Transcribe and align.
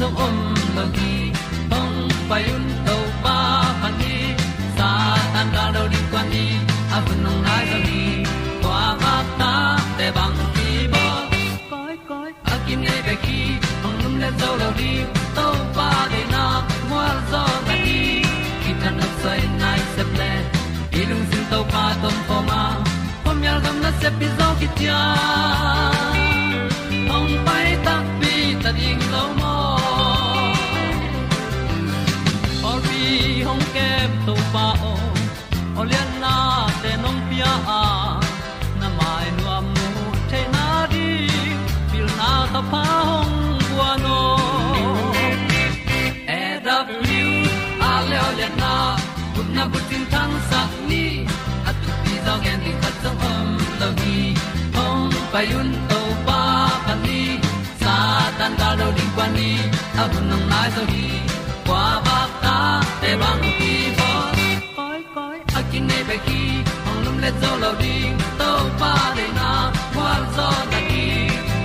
zo 0.00 0.06
om 0.26 0.36
lo 0.76 0.84
gi 0.96 1.14
hong 1.70 1.96
pai 2.28 2.44
un 2.56 2.64
to 2.86 2.96
pa 3.24 3.36
han 3.80 3.92
ni 4.00 4.14
sa 4.76 4.88
tan 5.32 5.46
da 5.54 5.64
do 5.74 5.82
di 5.92 6.00
kwan 6.10 6.26
ni 6.32 6.44
a 6.96 6.98
bu 7.06 7.12
nong 7.24 7.40
nai 7.46 7.64
za 7.70 7.78
ni 7.86 8.00
kwa 8.62 8.80
ba 9.02 9.14
ta 9.40 9.52
te 9.98 10.06
bang 10.16 10.38
ki 10.54 10.70
bo 10.92 11.04
koi 11.72 11.94
koi 12.10 12.30
a 12.52 12.54
kim 12.66 12.80
nei 12.86 13.00
be 13.06 13.14
ki 13.24 13.40
hong 13.82 13.98
lum 14.02 14.14
le 14.22 14.30
zo 14.40 14.50
lo 14.60 14.68
di 14.80 14.92
to 15.36 15.46
pa 15.76 15.88
de 16.12 16.22
na 16.34 16.44
mo 16.90 17.02
zo 17.30 17.42
ta 17.66 17.74
ni 17.84 18.00
ki 18.62 18.70
tan 18.80 18.94
na 19.00 19.06
sai 19.22 19.40
nai 19.62 19.80
se 19.94 20.02
ple 20.12 20.30
ilung 21.00 21.24
sin 21.30 21.44
to 21.52 21.60
pa 21.72 21.84
tom 22.02 22.16
pa 22.28 22.38
ma. 22.48 22.62
Pom 23.24 23.38
yal 23.46 23.58
gam 23.64 23.76
na 23.84 23.90
se 24.00 24.08
pi 24.18 24.26
zo 24.38 24.48
ki 24.60 24.68
ti 24.76 24.86
a 25.00 25.79
payun 55.32 55.68
to 55.90 56.00
pa 56.26 56.42
pa 56.86 56.94
ni. 57.04 57.22
Tan 58.40 58.52
ga 58.60 58.70
lo 58.80 58.88
ding 58.96 59.12
kwan 59.16 59.30
ni. 59.36 59.50
A 60.00 60.04
bu 60.10 60.18
nang 60.30 60.44
mai 60.50 60.68
so 60.74 60.82
hi 60.92 61.04
kwa 61.66 61.84
ba 62.06 62.18
ta 62.42 62.56
te 63.00 63.10
bang 63.20 63.42
ki 63.58 63.72
bo 63.98 64.10
koi 64.76 65.00
koi 65.14 65.38
a 65.58 65.60
kin 65.70 65.84
nei 65.90 66.02
pe 66.08 66.16
ki 66.26 66.40
ong 66.88 67.00
lum 67.04 67.16
le 67.24 67.30
zo 67.40 67.50
lo 67.62 67.70
ding 67.82 68.16
to 68.40 68.50
pa 68.80 68.92
de 69.16 69.26
na 69.38 69.48
kwa 69.94 70.10
zo 70.36 70.48
na 70.72 70.80
ki 70.90 71.04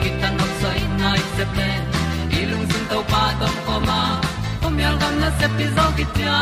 ki 0.02 0.10
tan 0.22 0.34
nok 0.40 0.52
sai 0.62 0.82
nai 1.02 1.22
se 1.36 1.46
pe 1.56 1.70
i 2.40 2.42
lung 2.52 2.66
sun 2.72 2.84
to 2.92 3.00
pa 3.12 3.24
tom 3.40 3.56
ko 3.68 3.76
ma. 3.88 4.02
Kom 4.62 4.76
yal 4.84 4.96
gam 5.02 5.14
na 5.22 5.30
se 5.40 5.48
pi 5.56 5.66
zo 5.78 5.86
ki 5.98 6.06
ta 6.18 6.40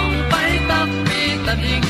ong 0.00 0.16
pai 0.30 0.52
ta 0.68 0.78
mi 1.08 1.22
ta 1.46 1.52
ding 1.64 1.86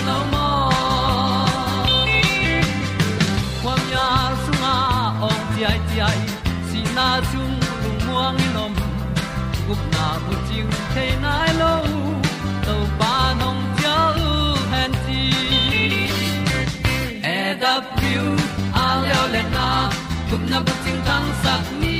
ting 21.50 21.80
ni 21.82 21.96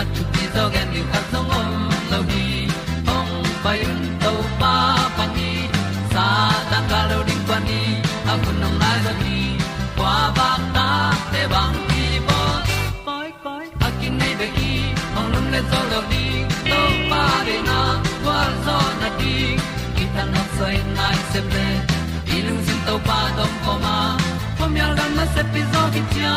at 0.00 0.06
tu 0.14 0.22
ti 0.34 0.44
zo 0.54 0.64
gen 0.74 0.86
ni 0.94 1.00
khat 1.10 1.24
song 1.32 1.50
om 1.58 1.68
lo 2.10 2.20
di 2.30 2.46
ong 3.16 3.32
pa 3.64 3.72
yun 3.82 4.00
to 4.22 4.32
pa 4.60 4.74
pa 5.16 5.24
ni 5.36 5.50
sa 6.12 6.26
ta 6.70 6.78
ka 6.90 7.00
lo 7.10 7.18
ding 7.28 7.44
pa 7.50 7.58
ni 7.68 7.82
a 8.32 8.34
kun 8.42 8.56
nong 8.62 8.78
lai 8.82 8.96
za 9.04 9.12
ni 9.22 9.38
kwa 9.98 10.14
ba 10.38 10.50
ta 10.76 10.88
te 11.34 11.42
bang 11.54 11.78
le 15.58 15.64
zo 15.70 15.80
lo 15.92 16.00
di 16.10 16.24
to 16.70 16.80
pa 17.10 17.22
de 17.46 17.56
na 17.68 17.78
kwa 18.22 18.40
zo 18.64 18.78
na 19.00 19.08
di 19.20 19.34
ki 19.96 20.04
ta 20.14 20.24
na 20.34 20.42
sai 20.56 20.76
nai 20.96 21.16
se 21.30 21.40
ple 21.50 21.66
i 22.34 22.36
lung 22.46 22.62
sin 22.66 22.80
to 22.86 22.94
pa 23.08 23.18
tom 23.36 23.52
ko 23.64 23.72
ma. 23.84 23.96
Pom 24.58 24.76
yal 24.80 24.92
gam 24.98 25.10
na 25.18 25.24
se 25.34 25.42
pi 25.52 25.60
zo 25.72 25.82
ki 25.94 26.02
cha 26.14 26.36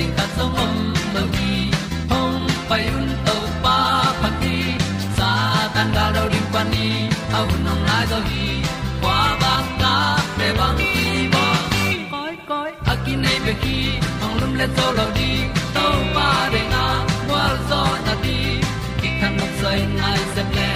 ding 0.00 0.12
ta 0.18 0.26
som 0.36 0.54
om 0.64 0.76
lo 1.14 1.22
gi 1.34 1.54
hong 2.10 2.44
pai 2.68 2.84
un 2.98 3.08
to 3.26 3.36
pa 3.64 3.76
pa 4.20 4.28
ti 4.42 4.56
sa 5.16 5.30
tan 5.74 5.88
da 5.96 6.04
do 6.14 6.22
ri 6.32 6.40
pa 6.52 6.62
ni 6.72 6.86
au 7.38 7.46
nong 7.64 7.82
lai 7.88 8.04
do 8.12 8.18
gi 8.28 8.46
kwa 9.02 9.18
ba 9.42 9.52
ta 9.82 9.92
pe 10.38 10.46
bang 10.58 10.80
ti 10.94 11.04
ba 11.34 11.44
koi 12.12 12.34
koi 12.50 12.70
a 12.92 12.94
ki 13.04 13.14
nei 13.24 13.38
be 13.44 13.52
ki 13.62 13.76
hong 14.20 14.36
lum 14.40 14.52
le 14.60 14.66
to 14.76 14.86
lo 14.98 15.06
di 15.18 15.30
to 15.76 15.86
pa 16.16 16.28
de 16.54 16.62
na 16.72 16.84
wa 17.30 17.44
zo 17.68 17.82
na 18.06 18.14
ti 18.24 18.38
ki 19.00 19.08
kan 19.20 19.32
nok 19.38 19.52
sai 19.60 19.78
nai 20.00 20.18
se 20.34 20.42
ple 20.50 20.68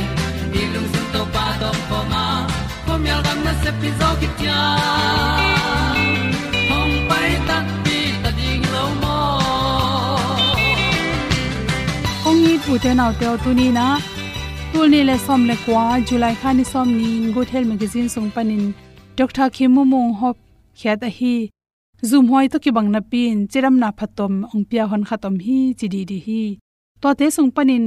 ilung 0.63 0.89
sun 0.93 1.07
to 1.17 1.23
pa 1.35 1.47
tom 1.61 1.77
poma 1.91 2.25
pom 2.87 3.03
yal 3.11 3.21
gam 3.27 3.39
na 3.47 3.53
se 3.63 3.71
pi 3.81 3.89
zo 4.01 4.09
ki 4.21 4.29
tia 4.39 4.61
te 12.65 12.95
nau 12.95 13.13
te 13.21 13.27
tu 13.45 13.51
ni 13.55 13.69
na. 13.71 13.99
Tu 14.73 14.81
ni 14.89 15.01
le 15.05 15.17
som 15.27 15.43
le 15.49 15.55
kwa, 15.65 16.01
july 16.07 16.35
kha 16.41 16.51
ni 16.53 16.65
som 16.65 16.89
ni 16.99 17.31
good 17.33 17.49
health 17.53 17.69
magazine 17.73 18.09
sung 18.09 18.31
panin 18.35 18.73
dr 19.17 19.49
khimu 19.55 19.83
mong 19.93 20.15
hop 20.21 20.37
khyat 20.79 21.03
a 21.09 21.11
hi. 21.19 21.51
Zoom 22.09 22.27
hoi 22.33 22.49
to 22.49 22.59
ki 22.59 22.71
bang 22.77 22.91
na 22.91 23.01
pin, 23.11 23.47
chiram 23.51 23.77
na 23.83 23.89
phatom 23.99 24.35
ong 24.55 24.65
pia 24.71 24.87
hon 24.91 25.05
khatom 25.09 25.37
hi, 25.45 25.59
chidi 25.79 26.03
di 26.11 26.19
hi. 26.27 26.43
To 27.01 27.15
te 27.19 27.27
sung 27.37 27.51
panin 27.57 27.87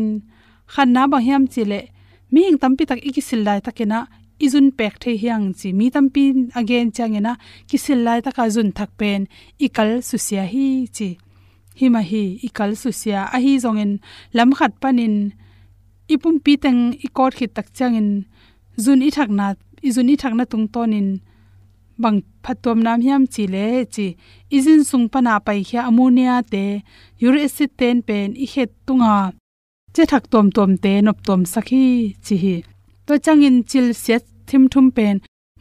khan 0.74 0.94
na 0.94 1.08
ba 1.12 1.18
hiam 1.26 1.44
chile 1.54 1.80
mi 2.32 2.42
ing 2.50 2.60
tampi 2.62 2.84
tak 2.90 3.02
ikisil 3.08 3.42
lai 3.48 3.60
takena 3.66 4.00
izun 4.46 4.68
pek 4.78 4.94
the 5.02 5.12
hiang 5.22 5.46
chi. 5.60 5.70
Mi 5.80 5.90
tampi 5.96 6.24
again 6.60 6.92
changena 6.96 7.34
kisil 7.70 8.00
lai 8.06 8.20
taka 8.26 8.44
zun 8.56 8.70
thak 8.78 8.92
pen 9.00 9.22
ikal 9.66 9.90
susia 10.10 10.44
hi 10.54 10.68
chi 10.96 11.10
hi 11.80 11.88
hi 12.10 12.24
ikal 12.48 12.72
susia 12.82 13.20
a 13.36 13.38
hi 13.44 13.54
zongen 13.64 13.92
lam 14.38 14.50
khat 14.58 14.72
panin 14.82 15.16
ipum 16.14 16.36
pi 16.44 16.54
teng 16.64 16.82
ikot 17.06 17.34
khit 17.38 17.52
tak 17.58 17.68
changin 17.78 18.10
zun 18.84 19.00
i 19.08 19.10
thak 19.16 19.30
na 19.38 19.48
zun 19.96 20.12
i 20.14 20.16
thak 20.22 20.34
na 20.38 20.44
tung 20.52 20.68
tonin 20.74 21.08
bang 22.02 22.20
phatom 22.44 22.78
nam 22.86 23.00
hiam 23.06 23.24
chi 23.34 23.44
le 23.54 23.68
chi 23.94 24.08
izin 24.58 24.82
sung 24.90 25.06
pana 25.14 25.34
pai 25.46 25.60
khia 25.68 25.82
ammonia 25.90 26.36
te 26.52 26.64
uric 27.26 27.44
acid 27.48 27.72
ten 27.80 27.98
pen 28.08 28.28
i 28.44 28.46
het 28.54 28.70
tunga 28.86 29.16
che 29.94 30.04
thak 30.12 30.24
tom 30.32 30.48
tom 30.56 30.72
te 30.84 30.94
nop 31.06 31.18
tom 31.28 31.42
sakhi 31.54 31.86
chi 32.26 32.36
hi 32.44 32.56
to 33.06 33.14
changin 33.26 33.58
chil 33.70 33.88
set 34.04 34.24
thim 34.48 34.64
thum 34.72 34.88
pen 34.98 35.16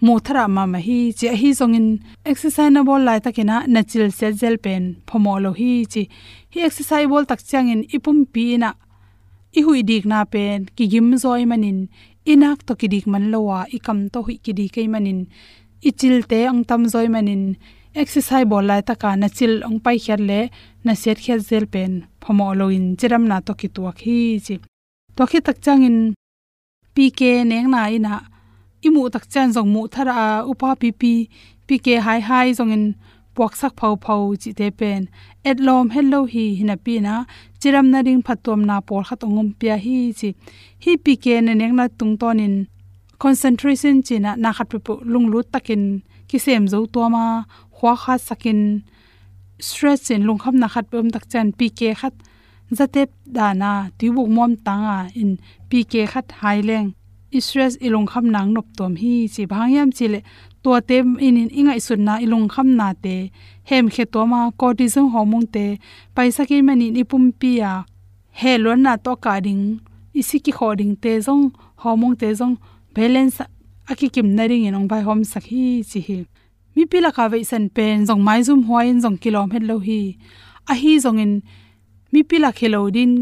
mu 0.04 0.14
thara 0.20 0.44
ma 0.48 0.62
ma 0.72 0.78
hi 0.86 0.98
chi 1.18 1.26
hi 1.40 1.50
zongin 1.58 1.88
exercise 2.30 2.72
na 2.72 2.80
bol 2.88 3.02
lai 3.08 3.18
takena 3.24 3.56
na 3.74 3.80
chil 3.90 4.10
set 4.18 4.34
zel 4.40 4.56
pen 4.64 4.82
phomo 5.08 5.32
lo 5.44 5.50
hi 5.60 5.70
chi 5.92 6.02
hi 6.52 6.58
exercise 6.68 7.08
bol 7.12 7.24
tak 7.30 7.40
changin 7.50 7.80
ipum 7.96 8.18
pi 8.32 8.44
na. 8.62 8.70
I 9.58 9.60
hui 9.66 9.80
dik 9.90 10.04
na 10.12 10.18
pen 10.32 10.58
ki 10.76 10.84
gim 10.92 11.08
zoi 11.22 11.44
manin, 11.50 11.78
inak 12.32 12.58
to 12.66 12.72
ki 12.80 12.88
dik 12.92 13.06
man 13.12 13.24
lowa 13.32 13.58
kam 13.86 13.98
to 14.12 14.18
hui 14.26 14.36
ki 14.44 14.52
dik 14.58 14.70
kai 14.74 14.86
manin. 14.94 15.20
I 15.88 15.90
chil 15.98 16.16
te 16.30 16.38
ang 16.50 16.62
tam 16.68 16.82
zoi 16.92 17.08
manin 17.14 17.42
exercise 17.94 18.44
bol 18.50 18.64
lai 18.70 18.82
taka 18.88 19.10
na 19.16 19.28
chil 19.36 19.52
ong 19.68 19.78
pai 19.84 19.96
khyar 20.04 20.20
le, 20.28 20.40
na 20.84 20.92
set 21.02 21.18
khyar 21.24 21.40
zel 21.48 21.64
pen 21.74 21.92
phomo 22.22 22.46
lo 22.58 22.66
in 22.76 22.86
chiram 22.98 23.24
na 23.30 23.36
to 23.46 23.52
ki 23.60 23.68
tuak 23.74 23.98
hi 24.04 24.18
chi. 24.46 24.54
To 25.16 25.22
khi 25.30 25.38
tak 25.46 25.58
changin 25.64 25.98
pk 26.94 27.20
neng 27.50 27.68
na 27.74 27.80
ina 27.96 28.35
imu 28.86 29.02
tak 29.14 29.24
chan 29.32 29.48
jong 29.54 29.70
mu 29.74 29.82
thara 29.94 30.18
upa 30.50 30.70
pp 30.80 31.02
pk 31.66 31.86
hai 32.06 32.20
hai 32.28 32.46
jong 32.58 32.72
in 32.76 32.84
puak 33.36 33.52
sak 33.60 33.72
phau 33.78 33.94
phau 34.04 34.22
chi 34.42 34.50
te 34.58 34.66
pen. 34.78 35.02
Et 35.48 35.58
lom, 35.66 35.86
hello 35.94 36.20
hi 36.32 36.44
hina 36.58 36.76
pi 36.84 36.94
na. 37.06 37.14
Chiram 37.60 37.86
na 37.92 37.98
ring 38.06 38.22
phatom 38.26 38.60
na 38.68 38.76
por 38.86 39.02
khat 39.08 39.20
ongom 39.26 39.48
pia 39.60 39.76
hi 39.84 39.96
chi. 40.18 40.28
Hi 40.84 40.92
pk 41.04 41.24
ne 41.46 41.52
neng 41.60 41.74
na 41.78 41.84
tung 41.98 42.14
tonin 42.20 42.54
concentration 43.22 43.96
chi 44.06 44.16
na 44.24 44.50
khat 44.56 44.66
pu 44.86 44.92
lung 45.12 45.26
lut 45.32 45.46
takin 45.52 45.82
ki 46.28 46.38
sem 46.44 46.64
zo 46.72 46.78
to 46.94 47.02
ma 47.14 47.24
khwa 47.76 47.92
kha 48.02 48.14
sakin 48.28 48.60
stress 49.68 50.10
in 50.14 50.22
lung 50.26 50.40
kham 50.42 50.56
na 50.62 50.68
khat 50.74 50.86
pum 50.90 51.06
tak 51.14 51.24
chan 51.32 51.46
pk 51.58 51.80
khat 52.00 52.14
zatep 52.76 53.10
dana 53.36 53.72
tibuk 53.98 54.28
mom 54.36 54.52
tanga 54.66 54.98
in 55.20 55.30
pk 55.70 55.92
khat 56.12 56.26
haileng 56.40 56.88
stress 57.40 57.76
ilung 57.80 58.06
kham 58.06 58.30
nang 58.34 58.54
nop 58.54 58.66
tom 58.76 58.96
hi 58.96 59.28
chi 59.34 59.42
bhangyam 59.46 59.90
chile 59.96 60.20
to 60.62 60.80
te 60.88 60.98
in 60.98 61.36
in 61.42 61.50
ingai 61.60 61.80
sun 61.86 62.04
na 62.04 62.14
ilung 62.24 62.48
kham 62.48 62.68
na 62.76 62.92
te. 63.04 63.30
Hem 63.70 63.88
khe 63.94 64.04
to 64.12 64.26
ma 64.26 64.50
cortisol 64.60 65.10
hormone 65.12 65.46
te. 65.54 65.66
Paisa 66.14 66.42
ki 66.48 66.62
mani 66.62 66.90
ni 66.90 67.02
pum 67.04 67.32
pi 67.40 67.50
ya 67.60 67.72
he 68.40 68.58
lon 68.58 68.82
na 68.82 68.96
to 68.96 69.12
ka 69.16 69.40
ding. 69.40 69.80
Isi 70.14 70.38
ki 70.44 70.52
khoding 70.58 70.94
te 71.02 71.12
jong 71.26 71.44
hormone 71.82 72.16
te 72.16 72.28
jong 72.38 72.56
balance 72.94 73.40
aki 73.90 74.08
kim 74.14 74.28
na 74.36 74.44
ring 74.50 74.64
inong 74.68 74.88
bai 74.88 75.02
hom 75.06 75.20
sak 75.32 75.44
hi 75.52 75.82
chi 75.90 76.00
hi. 76.06 76.18
Mi 76.74 76.82
pila 76.90 77.10
ka 77.16 77.28
ve 77.32 77.42
san 77.50 77.64
pen 77.76 78.06
jong 78.08 78.22
mai 78.26 78.40
zum 78.46 78.62
hoin 78.68 79.00
jong 79.02 79.18
kilom 79.22 79.50
het 79.54 79.62
lo 79.70 79.76
hi. 79.78 80.00
A 80.70 80.74
hi 80.74 80.92
jong 81.04 81.18
in 81.24 81.32
mi 82.12 82.22
pila 82.22 82.50
khelo 82.58 82.80
din 82.96 83.12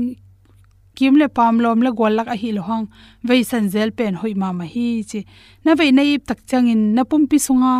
kim 0.96 1.14
le 1.20 1.26
pam 1.36 1.54
lom 1.64 1.78
le 1.84 1.90
gol 1.98 2.12
lak 2.18 2.28
a 2.34 2.36
hi 2.42 2.50
lo 2.56 2.62
hang 2.68 2.86
ve 3.26 3.34
san 3.50 3.64
zel 3.72 3.90
pen 3.98 4.14
hoi 4.20 4.34
ma 4.40 4.48
ma 4.58 4.64
hi 4.74 4.86
chi. 5.10 5.20
Na 5.64 5.70
ve 5.78 5.86
nei 5.98 6.12
tak 6.28 6.40
chang 6.50 6.68
in 6.74 6.82
na 6.96 7.02
pum 7.10 7.22
pi 7.30 7.38
sunga 7.46 7.74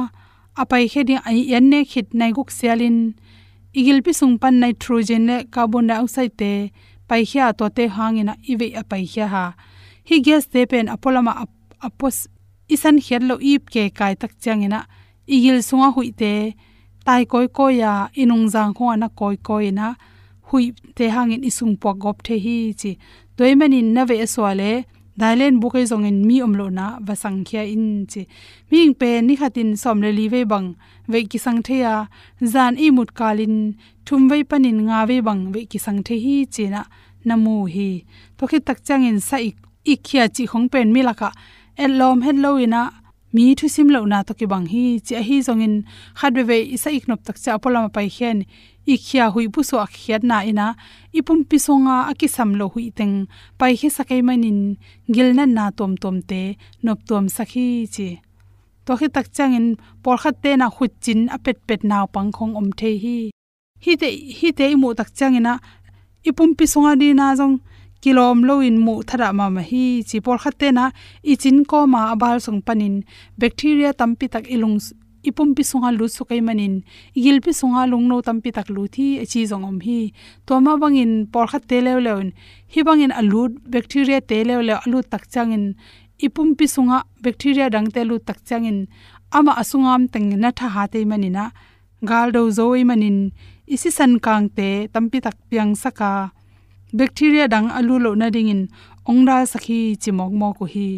apai 0.61 0.84
he 0.93 1.00
ding 1.08 1.22
ai 1.28 1.38
yan 1.52 1.64
ne 1.72 1.78
khit 1.90 2.08
nai 2.19 2.31
guk 2.37 2.50
selin 2.58 2.99
igil 3.78 3.99
pi 4.05 4.12
sung 4.20 4.34
pan 4.43 4.55
nitrogen 4.61 5.22
le 5.28 5.37
carbon 5.55 5.87
dioxide 5.88 6.34
te 6.40 6.52
pai 7.08 7.22
khia 7.31 7.46
to 7.58 7.64
te 7.76 7.84
hangina 7.96 8.34
ive 8.52 8.66
apai 8.81 9.02
khia 9.12 9.26
ha. 9.34 9.44
Hi 10.08 10.16
gas 10.26 10.44
te 10.52 10.61
pen 10.70 10.87
apolama 10.94 11.32
apos 11.87 12.16
isan 12.75 12.96
khiat 13.05 13.22
lo 13.28 13.37
ip 13.52 13.62
ke 13.72 13.82
kai 13.99 14.14
tak 14.20 14.32
changina 14.43 14.81
igil 15.34 15.58
sunga 15.69 15.88
huite 15.96 16.32
tai 17.05 17.22
koi 17.32 17.46
ko 17.56 17.64
ya 17.69 17.93
inung 18.22 18.46
jang 18.52 18.72
kho 18.76 18.84
ana 18.94 19.08
koi 19.19 19.37
koi 19.49 19.70
na 19.78 19.87
hui 20.49 20.64
te 20.96 21.05
hangin 21.14 21.46
isung 21.49 21.75
pok 21.82 21.96
gop 22.02 22.19
the 22.26 22.37
hi 22.44 22.56
chi. 22.81 22.91
Toimanin 23.37 23.88
na 23.94 24.02
ve 24.08 24.17
e 24.25 24.26
swale 24.35 24.70
dailen 25.20 25.61
buke 25.62 25.81
zong 25.91 26.06
in 26.11 26.26
mi 26.26 26.37
omlo 26.43 26.67
na 26.70 26.99
va 27.06 27.14
khia 27.46 27.62
in 27.75 28.06
chi. 28.11 28.23
Ming 28.70 28.94
pe 29.00 29.20
ni 29.20 29.35
khatin 29.37 29.76
som 29.76 30.02
le 30.02 30.11
li 30.19 30.26
ve 30.29 30.44
bang, 30.44 30.69
ve 31.08 31.25
ki 31.31 31.38
sang 31.38 31.62
the 31.62 31.76
ya. 31.85 32.06
Zan 32.52 32.75
i 32.79 32.91
mut 32.91 33.11
kalin 33.14 33.76
thum 34.06 34.29
ve 34.31 34.43
panin 34.50 34.79
nga 34.87 35.06
ve 35.06 35.20
bang, 35.20 35.52
ve 35.52 35.61
ki 35.70 35.79
sang 35.79 36.02
the 36.02 36.14
hi 36.25 36.47
chi 36.55 36.64
na 36.75 36.82
namu 37.25 37.67
hi. 37.75 38.05
To 38.37 38.47
khi 38.47 38.58
tak 38.61 38.79
chang 38.87 39.05
in 39.05 39.20
sa 39.20 39.37
ik 39.37 39.56
ikhia 39.93 40.29
chi 40.35 40.44
khong 40.50 40.69
pen 40.73 40.93
mi 40.93 41.02
laka 41.02 41.31
elom 41.85 42.19
hello 42.26 42.50
ina 42.64 42.82
mi 43.35 43.55
thu 43.58 43.67
sim 43.69 43.88
lo 43.94 44.00
na 44.12 44.23
to 44.23 44.32
ki 44.35 44.47
bang 44.52 44.67
hi 44.73 44.85
chi. 45.06 45.14
Hi 45.29 45.37
zong 45.47 45.62
in 45.67 45.75
khat 46.19 46.32
ve 46.37 46.43
ve 46.50 46.56
isa 46.75 46.90
iknop 46.90 47.20
tak 47.26 47.37
cha 47.44 47.58
polama 47.62 47.88
pai 47.97 48.08
khen 48.17 48.38
ikhia 48.93 49.25
hui 49.33 49.47
bu 49.53 49.61
so 49.69 49.77
akhiat 49.87 50.23
na 50.31 50.37
ina 50.51 50.67
ipum 51.19 51.41
pisonga 51.49 51.97
akisam 52.11 52.51
lo 52.59 52.67
hui 52.73 52.87
teng 52.99 53.17
pai 53.59 53.73
he 53.81 53.89
sakai 53.97 54.21
manin 54.27 54.61
gilna 55.15 55.45
na 55.57 55.65
tom 55.79 55.93
tom 56.03 56.17
te 56.31 56.43
nop 56.85 56.99
tom 57.09 57.25
sakhi 57.37 57.67
chi 57.95 58.09
to 58.85 58.93
khi 58.99 59.07
tak 59.15 59.27
changin 59.37 59.67
por 60.03 60.17
khat 60.23 60.35
te 60.43 60.51
na 60.61 60.67
khut 60.75 60.93
chin 61.05 61.21
a 61.35 61.39
pet 61.45 61.59
pet 61.67 61.81
naw 61.91 62.05
pang 62.15 62.31
khong 62.37 62.53
om 62.61 62.69
the 62.79 62.91
hi 63.03 63.19
hi 63.85 63.93
te 64.01 64.09
hi 64.39 64.49
te 64.59 64.67
mu 64.81 64.89
tak 64.99 65.09
changina 65.19 65.53
ipum 66.29 66.51
pisonga 66.59 66.93
di 67.01 67.09
na 67.21 67.27
jong 67.39 67.57
kilom 68.03 68.39
lo 68.49 68.55
in 68.69 68.77
mu 68.85 68.95
thara 69.09 69.29
ma 69.39 69.47
ma 69.55 69.63
hi 69.71 69.85
chi 70.09 70.17
por 70.25 70.39
khat 70.43 70.55
te 70.61 70.69
na 70.79 70.85
i 71.31 71.35
chin 71.43 71.59
ko 71.71 71.79
ma 71.93 72.01
abal 72.13 72.37
song 72.45 72.61
panin 72.67 72.97
bacteria 73.41 73.91
tampi 73.99 74.27
tak 74.35 74.45
ilung 74.55 74.77
ipum 75.29 75.49
pi 75.56 75.62
sunga 75.71 75.91
lu 75.99 76.06
su 76.17 76.23
kai 76.29 76.41
manin 76.49 76.75
igil 77.19 77.38
pi 77.44 77.53
sunga 77.61 77.82
lung 77.91 78.06
no 78.11 78.17
tam 78.26 78.38
pi 78.44 78.50
tak 78.56 78.69
lu 78.75 78.82
thi 78.94 79.06
chi 79.31 79.41
zong 79.50 79.65
om 79.71 79.79
hi 79.87 79.99
to 80.47 80.55
ma 80.65 80.73
bangin 80.82 81.12
por 81.32 81.47
kha 81.50 81.59
te 81.71 81.76
lew 81.87 81.99
lew 82.06 82.19
hi 82.73 82.81
bangin 82.88 83.12
alu 83.21 83.41
bacteria 83.73 84.19
te 84.29 84.37
lew 84.49 84.61
lew 84.69 84.79
alu 84.85 84.99
tak 85.12 85.25
changin 85.32 85.65
ipum 86.26 86.49
pi 86.59 86.67
sunga 86.75 86.99
bacteria 87.25 87.67
dang 87.75 87.88
te 87.94 88.00
lu 88.09 88.17
tak 88.29 88.38
changin 88.49 88.78
ama 89.37 89.52
asungam 89.62 90.02
teng 90.12 90.28
na 90.43 90.50
tha 90.59 90.66
ha 90.75 90.83
te 90.93 90.99
manina 91.11 91.45
gal 92.09 92.28
do 92.35 92.43
zoi 92.57 92.83
manin 92.88 93.19
isi 93.75 93.90
san 93.99 94.12
kang 94.25 94.47
te 94.57 94.69
tampi 94.93 95.19
tak 95.26 95.37
piang 95.49 95.73
saka 95.83 96.11
bacteria 96.99 97.45
dang 97.52 97.66
alu 97.78 97.95
lo 98.04 98.11
na 98.21 98.26
dingin 98.35 98.62
ongral 99.11 99.45
sakhi 99.52 99.81
chimok 100.02 100.33
mo 100.40 100.49
ko 100.59 100.64
hi 100.75 100.88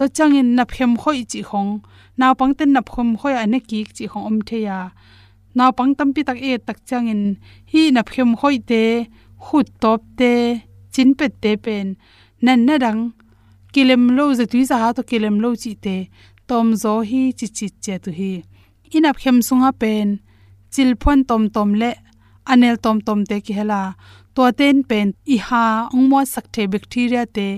to 0.00 0.08
changin 0.16 0.48
na 0.56 0.64
phem 0.72 0.92
khoi 1.02 1.20
chi 1.30 1.40
khong. 1.48 1.70
Naw 2.20 2.32
pang 2.38 2.52
ten 2.58 2.70
nap 2.76 2.86
khom 2.92 3.08
khoi 3.20 3.34
ane 3.42 3.58
ki 3.68 3.78
chi 3.96 4.04
khong 4.10 4.24
om 4.30 4.38
the 4.48 4.58
ya. 4.68 4.78
Naw 5.56 5.70
pang 5.78 5.92
tam 5.98 6.08
pi 6.14 6.20
tak 6.28 6.38
e 6.50 6.52
tak 6.66 6.78
changin 6.88 7.22
hi 7.70 7.82
nap 7.96 8.06
khem 8.14 8.30
khoi 8.40 8.56
te, 8.70 8.82
khut 9.44 9.66
top 9.82 10.00
te, 10.18 10.32
chin 10.92 11.10
pet 11.18 11.32
te 11.42 11.50
pen. 11.64 11.86
Nan 12.44 12.58
na 12.66 12.74
dang 12.84 13.00
kilem 13.74 14.04
lo 14.16 14.24
ze 14.38 14.44
tu 14.52 14.58
za 14.70 14.76
ha 14.82 14.88
to 14.96 15.02
kilem 15.10 15.36
lo 15.42 15.50
chi 15.62 15.72
te, 15.84 15.96
tom 16.48 16.66
zo 16.82 16.94
hi 17.10 17.22
chi 17.38 17.46
chi 17.56 17.66
che 17.84 17.94
tu 18.04 18.10
hi. 18.18 18.32
Inap 18.96 19.16
khem 19.22 19.38
sunga 19.46 19.70
pen, 19.82 20.08
chil 20.72 20.90
phon 21.02 21.20
tom 21.28 21.42
tom 21.54 21.70
le, 21.80 21.90
anel 22.52 22.76
tom 22.84 22.98
tom 23.06 23.20
te 23.30 23.36
ki 23.44 23.52
hela 23.58 23.82
to 24.34 24.42
ten 24.58 24.76
pen, 24.90 25.08
i 25.34 25.36
ha 25.46 25.64
ongmo 25.94 26.18
sak 26.32 26.46
the 26.54 26.62
bacteria 26.72 27.22
te, 27.36 27.48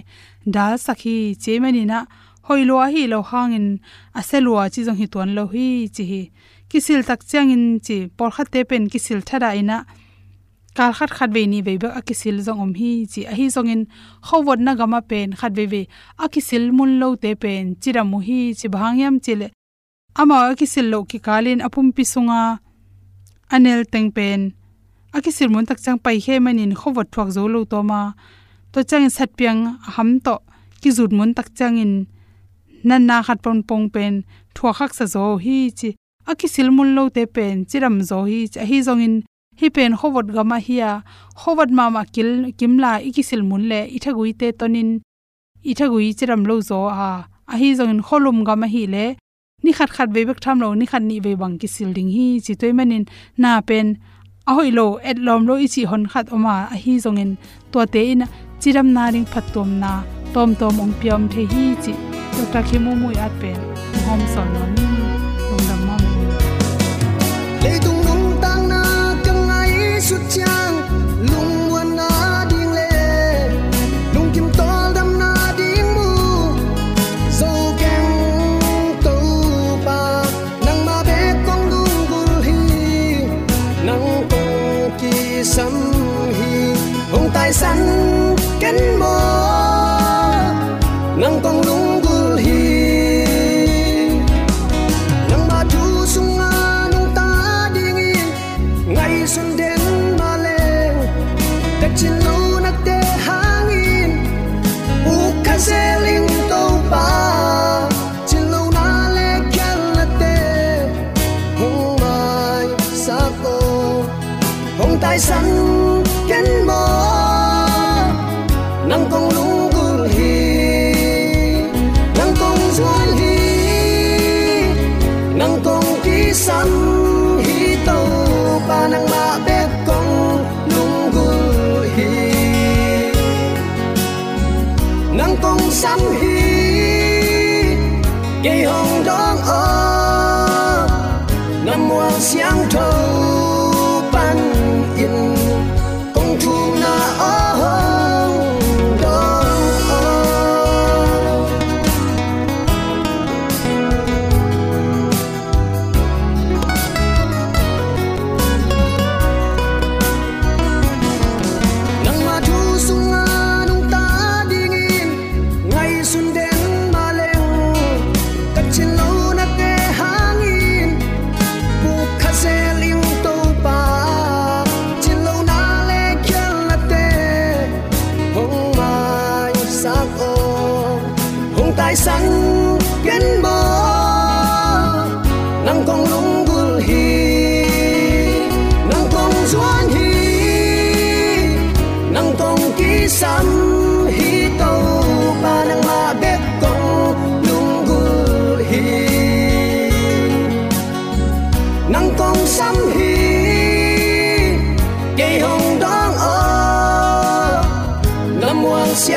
dal 0.54 0.74
sakhi 0.86 1.16
chemani 1.42 1.84
na 1.92 1.98
hoilo 2.52 2.76
hi 2.92 3.02
lo 3.12 3.18
hangin 3.30 3.66
aselua 4.18 4.62
chi 4.72 4.80
jong 4.86 4.98
hi 5.00 5.06
ton 5.12 5.30
lo 5.36 5.44
hi 5.52 5.66
chi 5.94 6.04
hi. 6.10 6.22
Kisil 6.70 7.00
tak 7.08 7.20
changin 7.30 7.64
chi 7.86 7.96
por 8.16 8.30
khat 8.34 8.48
te 8.52 8.60
pen 8.68 8.84
kisil 8.92 9.20
thara 9.28 9.50
ina. 9.60 9.78
Kal 10.76 10.92
khat 10.98 11.10
khat 11.16 11.30
ve 11.34 11.42
ni 11.52 11.58
ve 11.66 11.72
ba 11.82 11.88
akisil 12.00 12.36
jong 12.46 12.60
om 12.64 12.72
hi 12.80 12.90
chi. 13.12 13.20
A 13.30 13.32
hi 13.38 13.46
jong 13.54 13.70
in 13.74 13.82
khowot 14.26 14.60
na 14.66 14.72
gama 14.78 15.00
pen 15.10 15.28
khat 15.40 15.52
ve 15.58 15.64
ve. 15.72 15.82
Akisil 16.24 16.64
mun 16.76 16.92
lo 17.00 17.08
te 17.22 17.30
pen 17.42 17.64
chira 17.82 18.02
mu 18.10 18.18
hi 18.26 18.38
chi 18.58 18.66
bhangyam 18.74 19.14
chile 19.24 19.48
ama 20.20 20.36
akisil 20.52 20.86
lo 20.92 20.98
ki 21.10 21.18
kalin 21.26 21.60
apum 21.66 21.86
pi 21.96 22.04
anel 23.54 23.80
teng 23.92 24.10
pen. 24.16 24.40
Akisil 25.16 25.48
mun 25.52 25.66
tak 25.68 25.78
chang 25.84 25.98
pai 26.04 26.18
he 26.24 26.34
manin 26.44 26.72
khowot 26.80 27.08
thuak 27.12 27.28
zo 27.36 27.42
lo 27.54 27.60
to 27.64 27.78
ma. 27.90 28.00
To 28.72 28.78
chang 28.90 29.08
sat 29.16 29.30
piang 29.38 29.60
ham 29.94 30.10
to 30.26 30.34
ki 30.80 30.90
zut 30.96 31.12
mun 31.18 31.30
tak 31.36 31.48
chang 31.58 31.76
in 31.84 31.92
nan 32.88 33.02
na 33.08 33.16
khat 33.26 33.38
pon 33.44 33.58
pong 33.68 33.86
pen, 33.94 34.14
thua 34.54 34.70
khak 34.78 34.92
sa 34.98 35.04
zo 35.14 35.24
hi 35.44 35.56
chi, 35.78 35.90
aki 36.30 36.46
silmul 36.54 36.90
lo 36.96 37.04
te 37.16 37.22
pen, 37.34 37.56
chiram 37.70 37.96
zo 38.10 38.18
hi 38.30 38.38
cha 38.54 38.62
hi 38.70 38.78
zong 38.86 39.02
in 39.06 39.14
hi 39.60 39.68
pen 39.76 39.92
khowat 40.00 40.26
gama 40.36 40.58
hiya 40.66 40.90
khowat 41.40 41.70
ma 41.76 41.84
ma 41.94 42.02
kil 42.14 42.30
kimla 42.58 42.92
iki 43.08 43.22
silmun 43.28 43.62
le 43.70 43.80
ithagui 43.96 44.30
te 44.40 44.48
tonin, 44.58 44.90
i 45.70 45.72
thagui 45.78 46.06
chiram 46.18 46.42
lo 46.48 46.56
zo 46.68 46.80
a 47.08 47.10
a 47.52 47.54
hi 47.60 47.68
zong 47.78 47.90
in 47.94 48.02
kholum 48.06 48.38
ga 48.46 48.54
hi 48.74 48.82
le, 48.94 49.04
ni 49.62 49.70
khat 49.78 49.90
khat 49.96 50.08
ve 50.14 50.20
bek 50.28 50.40
tham 50.44 50.56
lo, 50.62 50.68
ni 50.74 50.86
khat 50.90 51.02
ni 51.02 51.16
ve 51.24 51.32
bang 51.40 51.54
ki 51.60 51.68
sil 51.74 51.90
ding 51.96 52.10
hi 52.16 52.26
chi 52.44 52.54
toy 52.60 52.72
manin, 52.78 53.04
na 53.42 53.60
pen, 53.68 53.86
a 54.48 54.52
hoi 54.56 54.70
lo, 54.78 54.86
et 55.08 55.18
lom 55.26 55.42
lo 55.48 55.54
i 55.64 55.68
chi 55.74 55.82
hon 55.90 56.04
khat 56.12 56.26
oma 56.34 56.54
a 56.74 56.76
hi 56.84 56.94
zong 57.04 57.20
in 57.22 57.32
to 57.72 57.78
te 57.92 58.02
in, 58.12 58.22
chiram 58.60 58.88
na 58.94 59.04
ring 59.14 59.28
phat 59.32 59.44
tom 59.54 59.70
na, 59.82 59.92
tom 60.34 60.50
tom 60.60 60.74
ong 60.82 60.94
piam 61.00 61.22
the 61.32 61.42
hi 61.52 61.64
chi 61.84 62.21
to 62.42 62.48
ta 62.52 62.62
khi 62.68 62.78
mu 62.78 62.92
mu 63.02 63.08
at 63.24 63.32
pen 63.40 63.58
hom 64.06 64.20
son 64.34 64.48
no 64.54 64.62
ni 64.74 64.86
lung 65.48 65.64
dam 65.68 65.80
ma 65.86 65.96
le 67.62 67.72
tung 67.84 68.00
nung 68.06 68.26
tang 68.42 68.62
na 68.72 68.82
kang 69.24 69.50
ai 69.58 70.00
su 70.06 70.16
chang 70.34 70.74
lung 71.30 71.70
wan 71.72 71.88
na 71.96 72.08
ding 72.50 72.72
le. 72.76 72.90
Lung 74.14 74.30
kim 74.34 74.46
tol 74.58 74.92
dam 74.96 75.08
na 75.20 75.30
ding 75.58 75.88
mu. 75.96 76.10
Zo 77.38 77.52
keng 77.80 78.10
to 79.04 79.16
pa. 79.86 80.00
Nang 80.66 80.80
ma 80.86 80.96
be 81.08 81.20
kong 81.46 81.64
lung 81.72 81.96
gul 82.10 82.32
hi. 82.46 82.58
Nang 83.86 84.06
kong 84.30 84.90
ki 85.00 85.14
sam 85.54 85.74
hi. 86.38 86.52
Hong 87.12 87.28
tai 87.34 87.50
san 87.60 87.78
ken 88.60 88.78
mo 88.98 89.01
nang 89.01 89.01
you 102.00 102.08
know 102.08 102.31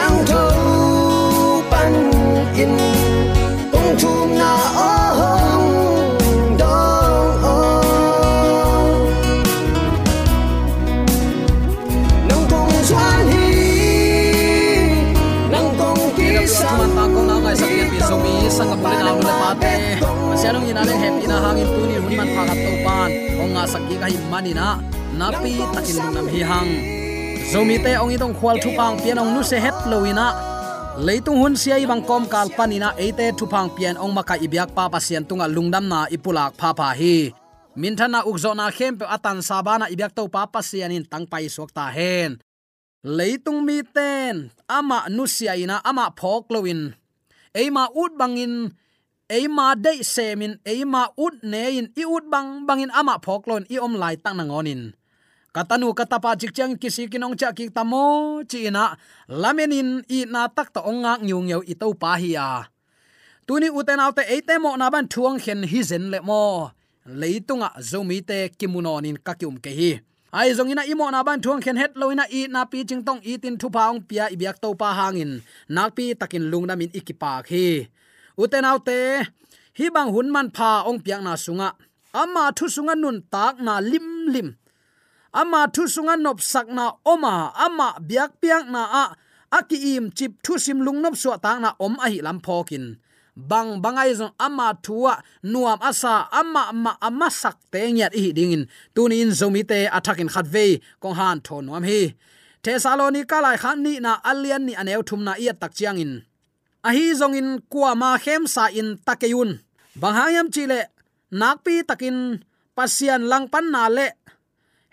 xiang 0.05 0.25
tho 0.29 0.43
pan 1.71 1.93
in 2.61 2.73
kong 3.73 3.91
thum 4.01 4.37
na 4.37 4.51
o 4.85 4.89
hong 5.19 5.69
dong 6.61 7.43
o 7.53 7.57
nang 12.29 12.45
kong 12.51 12.73
chuan 12.89 13.25
hi 13.33 13.45
kong 15.79 16.01
ki 16.17 16.29
sam 16.45 16.77
chuan 16.77 16.91
ta 16.95 17.21
na 17.29 17.35
ngai 17.43 17.55
sak 17.61 17.71
yan 17.77 17.89
pi 17.89 17.99
so 18.09 18.15
mi 18.23 18.33
sang 18.57 18.69
ka 18.71 18.77
pulin 18.81 19.01
alu 19.09 19.21
le 19.27 19.33
pa 19.41 19.49
te 19.61 19.73
sianong 20.41 20.69
ina 20.69 20.81
le 20.89 20.93
happy 21.01 21.25
na 21.31 21.37
hangin 21.45 21.67
tu 21.73 21.81
ni 21.89 21.95
hun 22.03 22.13
man 22.17 22.29
pha 22.35 22.41
kat 22.49 22.57
to 22.65 22.71
pan 22.85 23.09
ong 23.41 23.51
nga 23.57 23.63
sak 23.73 23.81
ki 23.89 23.95
ka 24.01 24.07
hi 24.11 24.17
mani 24.31 24.53
na 24.59 24.67
na 25.19 25.27
pi 25.41 25.51
takin 25.73 25.95
lung 25.97 26.13
nam 26.17 26.27
hi 26.33 26.41
hang 26.51 26.94
zomi 27.55 27.79
te 27.79 27.95
ong 27.95 28.11
idong 28.11 28.35
khwal 28.35 28.59
thu 28.59 28.75
pang 28.75 28.99
pian 28.99 29.15
ong 29.15 29.31
nu 29.31 29.39
se 29.39 29.55
het 29.55 29.87
loina 29.87 30.27
leitung 30.99 31.39
hun 31.39 31.55
sia 31.55 31.79
ibang 31.79 32.03
kom 32.03 32.27
kal 32.27 32.51
panina 32.51 32.91
ate 32.99 33.31
thu 33.39 33.47
pang 33.47 33.71
pian 33.71 33.95
ong 33.95 34.11
maka 34.11 34.35
ibyak 34.35 34.75
pa 34.75 34.91
pasian 34.91 35.23
tunga 35.23 35.47
lungdam 35.47 35.87
na 35.87 36.03
ipulak 36.11 36.51
pha 36.59 36.75
pha 36.75 36.91
hi. 36.99 37.31
Min 37.79 37.95
thana 37.95 38.27
ukzona 38.27 38.67
khem 38.75 38.99
pe 38.99 39.05
atan 39.07 39.39
sabana 39.39 39.87
ibyak 39.87 40.11
to 40.11 40.27
pa 40.27 40.43
pasianin 40.51 41.07
tang 41.07 41.23
pai 41.31 41.47
sok 41.47 41.71
ta 41.71 41.87
hen. 41.95 42.43
Leitung 43.17 43.63
mi 43.63 43.87
ten, 43.95 44.51
ama 44.67 45.07
nusia 45.07 45.55
ina, 45.55 45.79
ama 45.79 46.11
phok 46.19 46.51
loin 46.51 46.91
eima 47.55 47.87
ut 47.95 48.11
bangin 48.19 48.67
eima 49.31 49.79
de 49.79 50.03
semin 50.03 50.59
eima 50.67 51.07
ut 51.15 51.39
nein 51.39 51.87
i 51.95 52.03
ut 52.03 52.25
bang 52.27 52.67
bangin 52.67 52.91
ama 52.91 53.15
phok 53.25 53.47
lon 53.47 53.63
i 53.71 53.79
om 53.79 53.95
lai 53.95 54.19
tang 54.19 54.35
nangonin 54.35 54.91
katanu 55.55 55.95
katapa 55.95 56.35
chikchang 56.35 56.75
kisi 56.75 57.07
kinong 57.07 57.39
cha 57.39 57.55
ki 57.55 57.71
tamo 57.71 58.43
chi 58.43 58.67
lamenin 59.31 60.03
i 60.11 60.27
na 60.27 60.51
tak 60.51 60.67
to 60.75 60.83
onga 60.83 61.15
nyung 61.23 61.47
yo 61.47 61.63
itau 61.63 61.95
pa 61.95 62.19
hi 62.19 62.35
a. 62.35 62.67
Tuni 63.47 63.71
uten 63.71 64.03
autte 64.03 64.27
eite 64.27 64.59
mo 64.59 64.75
na 64.75 64.91
ban 64.91 65.07
thuang 65.07 65.39
khen 65.39 65.63
hi 65.63 65.79
zen 65.89 66.11
le 66.11 66.19
mo. 66.19 66.43
Leitunga 67.07 67.69
zomi 67.89 68.19
te 68.29 68.51
kimunonin 68.59 69.15
kakyum 69.25 69.55
ke 69.63 69.71
hi. 69.79 69.91
Ai 70.35 70.51
zongina 70.57 70.83
imo 70.91 71.07
na 71.07 71.23
ban 71.23 71.39
thuang 71.39 71.61
khen 71.63 71.79
het 71.79 71.93
loina 71.95 72.25
i 72.27 72.41
na 72.51 72.61
pi 72.71 72.83
ching 72.89 73.03
tong 73.07 73.21
i 73.23 73.39
tin 73.43 73.55
thu 73.61 73.67
paung 73.75 74.03
pia 74.07 74.27
i 74.33 74.35
biak 74.41 74.57
to 74.59 74.75
pa 74.81 74.91
hangin. 74.99 75.31
Nak 75.71 75.95
pi 75.95 76.05
takin 76.19 76.51
lung 76.51 76.67
namin 76.67 76.91
ikipa 76.99 77.31
khi. 77.47 77.87
Uten 78.35 78.67
autte 78.67 78.99
hi 79.77 79.85
bang 79.95 80.09
hun 80.11 80.27
man 80.35 80.47
pha 80.57 80.83
ong 80.89 80.99
piang 81.05 81.23
na 81.23 81.33
sunga. 81.39 81.69
Ama 82.11 82.43
thu 82.57 82.65
sunga 82.75 82.93
nun 82.99 83.17
tak 83.33 83.55
na 83.63 83.79
lim 83.79 84.07
lim 84.35 84.49
ama 85.41 85.61
thu 85.73 85.83
sunga 85.93 86.15
nop 86.25 86.39
sakna 86.51 86.85
oma, 87.13 87.33
ama 87.65 87.87
biak 88.07 88.31
piang 88.41 88.67
na 88.73 88.81
a, 89.03 89.05
aki 89.57 89.77
im 89.95 90.05
chip 90.17 90.31
thu 90.43 90.53
sim 90.65 90.79
lung 90.85 90.99
nop 91.03 91.15
so 91.21 91.29
ta 91.43 91.51
na 91.63 91.69
om 91.85 91.95
a 92.05 92.07
hi 92.13 92.19
lam 92.27 92.39
phokin. 92.45 92.85
Bang 93.35 93.83
bangai 93.83 94.15
zong 94.19 94.33
ama 94.39 94.67
thuwa 94.85 95.13
nuam 95.43 95.79
asa, 95.89 96.13
ama 96.31 96.61
ama 96.71 96.91
ama 97.07 97.27
sak 97.41 97.57
te 97.71 97.79
nyat 97.91 98.13
hi 98.15 98.31
dingin. 98.37 98.63
Tunin 98.95 99.29
zomi 99.39 99.61
te 99.69 99.79
attacking 99.97 100.31
khat 100.33 100.47
kong 101.01 101.15
han 101.19 101.37
thon 101.45 101.65
nuam 101.67 101.83
hi. 101.89 102.01
Thesalonika 102.63 103.37
lai 103.45 103.57
khan 103.61 103.83
ni 103.83 103.93
na 103.99 104.11
alian 104.29 104.63
ni 104.67 104.73
aneu 104.81 105.01
thum 105.07 105.21
na 105.27 105.33
ia 105.43 105.53
tak 105.53 105.73
chiang 105.77 105.99
in 106.03 106.13
a 106.87 106.89
hi 106.95 107.05
zong 107.19 107.35
in 107.39 107.49
kwa 107.71 107.91
ma 108.01 108.09
khem 108.23 108.43
sa 108.47 108.63
in 108.79 108.97
takeyun. 109.05 109.59
Bang 110.01 110.15
hayam 110.15 110.47
chile 110.53 110.79
nakpi 111.39 111.83
takin, 111.89 112.17
pasian 112.75 113.21
lang 113.31 113.45
pan 113.53 113.65
na 113.73 113.87
le 113.97 114.07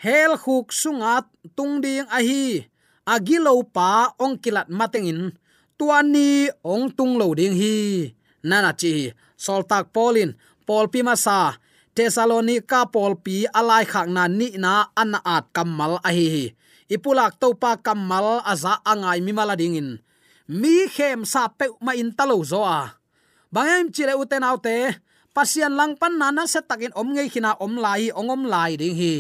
hel 0.03 0.35
khuk 0.35 0.75
sunga 0.75 1.23
tung 1.55 1.79
ding 1.79 2.03
a 2.11 2.19
hi. 2.19 2.67
Agilo 3.07 3.55
pa 3.67 4.11
ong 4.19 4.39
kilat 4.43 4.67
matengin 4.71 5.35
tuani 5.79 6.51
ong 6.63 6.91
tung 6.91 7.15
lo 7.15 7.31
ding 7.39 7.55
hi. 7.55 8.11
Nana 8.43 8.75
chi 8.75 9.15
soltak 9.39 9.95
polin 9.95 10.35
pol 10.67 10.91
pi 10.91 11.03
masa, 11.07 11.59
tesalonika 11.95 12.91
pol 12.91 13.15
pi 13.19 13.47
alai 13.51 13.87
khak 13.87 14.11
na 14.11 14.27
ni 14.27 14.59
na 14.59 14.91
an 14.99 15.15
at 15.23 15.47
kamal 15.55 16.03
a 16.03 16.11
hi 16.11 16.51
ipulak 16.93 17.41
to 17.41 17.57
pa 17.57 17.81
kamal 17.81 18.45
aza 18.45 18.83
angai 18.85 19.25
mi 19.25 19.33
mala 19.33 19.57
dingin 19.57 19.97
mi 20.51 20.85
khem 20.95 21.25
sa 21.25 21.49
pe 21.49 21.71
ma 21.81 21.95
in 21.95 22.11
talo 22.13 22.43
zo 22.43 22.61
a. 22.67 22.99
Bangem 23.55 23.93
chile 23.95 24.15
uten 24.19 24.45
autte 24.45 24.99
pasian 25.37 25.73
lang 25.79 25.95
pan 26.01 26.19
nana 26.21 26.45
na 26.45 26.51
se 26.51 26.61
takin 26.61 26.93
om 26.99 27.09
ngei 27.15 27.29
khina 27.33 27.55
om 27.65 27.75
lai 27.79 28.11
om 28.11 28.43
lai 28.53 28.75
ding 28.81 28.99
hi 28.99 29.15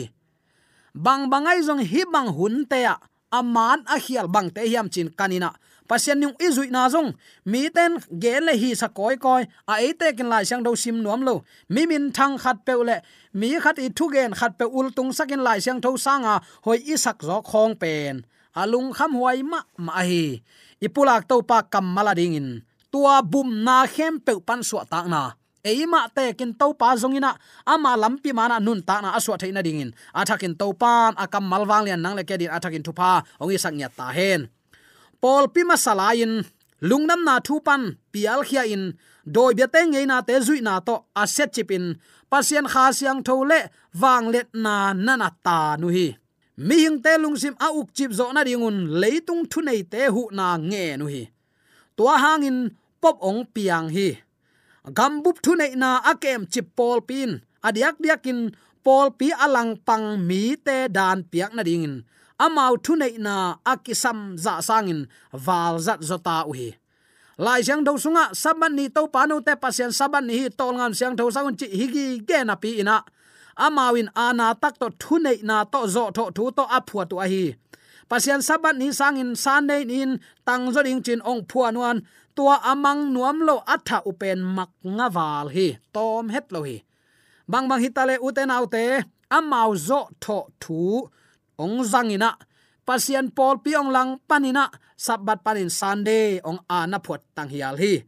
bang 0.95 1.29
bangai 1.33 1.65
zong 1.65 1.83
hi 1.83 2.05
bang 2.13 2.29
hun 2.29 2.65
te 2.69 2.85
a. 2.85 2.97
Aman 3.33 3.81
a 3.89 3.97
hial 3.97 4.29
bang 4.29 4.53
te 4.53 4.61
hiam 4.69 4.93
chin 4.93 5.09
kanina. 5.09 5.57
Pasien 5.89 6.21
nyung 6.21 6.37
izui 6.37 6.69
na 6.69 6.89
zong. 6.89 7.17
Mi 7.45 7.69
ten 7.73 7.97
ge 8.23 8.41
le 8.41 8.53
hi 8.53 8.77
sa 8.77 8.89
koi 8.89 9.17
koi. 9.17 9.49
A 9.67 9.81
e 9.81 9.93
te 9.93 10.13
kin 10.13 10.29
lai 10.29 10.45
sang 10.45 10.63
do 10.63 10.77
sim 10.77 11.03
nuam 11.03 11.25
lo. 11.25 11.45
Mi 11.69 11.87
min 11.87 12.13
thang 12.13 12.37
khat 12.39 12.65
pe 12.67 12.77
le 12.77 13.01
mi 13.33 13.57
khat 13.61 13.81
i 13.81 13.89
thu 13.89 14.13
gen 14.13 14.33
khat 14.37 14.53
pe 14.59 14.65
ul 14.65 14.93
tung 14.97 15.13
sakin 15.13 15.41
lai 15.41 15.61
sang 15.61 15.81
tho 15.81 15.97
sanga 15.97 16.41
hoi 16.65 16.79
isak 16.93 17.25
zo 17.25 17.41
khong 17.41 17.75
pen. 17.81 18.25
Alung 18.55 18.93
kham 18.93 19.17
huai 19.17 19.43
ma 19.43 19.61
ma 19.77 20.05
hi. 20.05 20.45
Ipulak 20.81 21.25
to 21.29 21.41
pa 21.43 21.63
kam 21.63 21.87
mala 21.95 22.13
ding 22.15 22.37
in. 22.37 22.49
Tua 22.93 23.23
bum 23.25 23.65
na 23.65 23.87
khem 23.89 24.21
pe 24.21 24.33
pan 24.47 24.61
su 24.63 24.77
ta 24.91 25.09
na 25.09 25.33
eima 25.64 26.09
te 26.14 26.33
kin 26.38 26.54
to 26.54 26.75
pa 26.75 26.97
zongina. 26.97 27.38
Ama 27.66 27.97
lampi 27.97 28.31
mana 28.33 28.61
nun 28.61 28.83
ta 28.83 29.00
na 29.00 29.14
aswa 29.19 29.38
theina 29.40 29.62
dingin. 29.62 29.90
Athakin 30.14 30.54
to 30.61 30.73
pan 30.73 31.14
akam 31.14 31.45
malwang 31.50 31.85
lian 31.87 32.00
nang 32.02 32.16
le 32.19 32.25
ke 32.25 32.38
din 32.38 32.50
athakin 32.50 32.83
thupa. 32.83 33.23
Ongi 33.40 33.59
sak 33.59 33.75
ta 33.97 34.11
hen. 34.11 34.49
Pol 35.23 35.49
pi 35.54 35.62
masalain 35.62 36.45
lungnam 36.83 37.23
na 37.25 37.38
thu 37.47 37.61
pan, 37.66 37.97
pial 38.12 38.42
khia 38.42 38.66
in. 38.66 38.85
Doi 39.25 39.54
bia 39.54 39.69
te 39.71 39.81
ngei 39.87 40.07
na 40.07 40.21
te 40.26 40.35
zui 40.47 40.61
na 40.66 40.81
to 40.81 40.95
aset 41.14 41.54
chipin 41.54 41.95
pasien 42.31 42.66
kha 42.73 42.85
siang 42.99 43.23
thole 43.23 43.59
wang 44.00 44.26
let 44.35 44.49
na 44.64 44.92
nana 44.92 45.28
ta 45.47 45.76
nu 45.81 45.88
hi. 45.97 46.07
Mi 46.66 46.76
hing 46.85 46.99
te 47.04 47.12
lungsim 47.23 47.54
a 47.66 47.69
uk 47.78 47.88
chip 47.97 48.11
zo 48.19 48.26
na 48.35 48.42
ringun 48.42 48.76
leitung 49.00 49.42
thu 49.50 49.59
nei 49.62 49.83
te 49.92 50.02
hu 50.14 50.23
na 50.38 50.47
nge 50.59 50.85
nu 50.99 51.07
hi. 51.12 51.23
Tua 51.97 52.14
hangin 52.23 52.59
pop 53.02 53.16
ong 53.28 53.42
piang 53.54 53.88
hi 53.97 54.09
gambup 54.91 55.39
thu 55.45 55.55
nei 55.55 55.75
na 55.79 56.03
akem 56.03 56.47
chip 56.53 56.67
pol 56.77 57.01
pin. 57.09 57.41
Adiak 57.62 58.03
diakin 58.03 58.51
pol 58.83 59.15
pi 59.19 59.31
alang 59.31 59.79
pang 59.87 60.19
mi 60.29 60.57
te 60.57 60.91
dan 60.91 61.23
piak 61.31 61.55
na 61.55 61.62
dingin. 61.62 62.03
Amau 62.43 62.75
thu 62.85 62.93
nei 62.99 63.15
na 63.19 63.35
akisam 63.73 64.35
za 64.35 64.59
sangin 64.59 65.07
wal 65.47 65.79
zat 65.79 66.01
zota 66.03 66.43
uhi. 66.51 66.75
Lai 67.39 67.62
siang 67.62 67.83
do 67.87 67.97
sunga, 67.97 68.35
saban 68.35 68.75
ni 68.77 68.89
to 68.93 69.09
panu 69.15 69.41
te 69.47 69.55
pasien 69.62 69.91
saban 69.99 70.27
ni 70.27 70.35
hi 70.41 70.47
tol 70.59 70.75
ngam 70.77 70.93
siang 70.99 71.15
tho 71.17 71.31
sangun 71.31 71.57
chi 71.61 71.67
higi 71.79 72.07
ge 72.29 72.39
na 72.45 72.55
pi 72.62 72.71
ina. 72.83 72.97
Amawin 73.57 74.09
ana 74.15 74.55
tak 74.62 74.75
to 74.81 74.87
thu 75.03 75.15
nei 75.19 75.39
na 75.49 75.65
to 75.65 75.81
zo 75.95 76.05
tho 76.17 76.25
thu 76.37 76.51
to 76.57 76.65
aphua 76.77 77.05
tu 77.11 77.17
hi 77.33 77.55
pasian 78.11 78.43
sabat 78.43 78.75
ni 78.79 78.91
sangin 78.91 79.35
sunday 79.35 79.83
in 79.87 80.19
tang 80.47 80.71
zo 80.75 80.81
ding 80.83 81.03
chin 81.03 81.21
ong 81.23 81.47
phuanuan 81.51 82.03
tua 82.33 82.61
amang 82.65 83.13
nuam 83.13 83.45
lo 83.45 83.61
atha 83.67 84.01
upen 84.09 84.41
mak 84.41 84.73
nga 84.81 85.07
wal 85.13 85.49
hi, 85.53 85.77
tom 85.93 86.33
het 86.33 86.49
lo 86.55 86.65
hi. 86.65 86.81
Bang 87.51 87.69
bang 87.69 87.83
hitale 87.85 88.17
uten 88.19 88.49
autte 88.49 89.05
amau 89.29 89.77
zo 89.77 90.09
tho 90.23 90.49
thu, 90.63 91.05
ong 91.61 91.77
zangina 91.85 92.39
pasian 92.89 93.29
pol 93.31 93.61
piong 93.61 93.93
lang 93.93 94.19
panina 94.29 94.73
sabat 94.97 95.45
panin 95.45 95.71
sunday 95.71 96.41
ong 96.41 96.61
ana 96.69 96.99
phot 97.05 97.23
tang 97.37 97.51
hial 97.53 97.77
hi. 97.77 98.03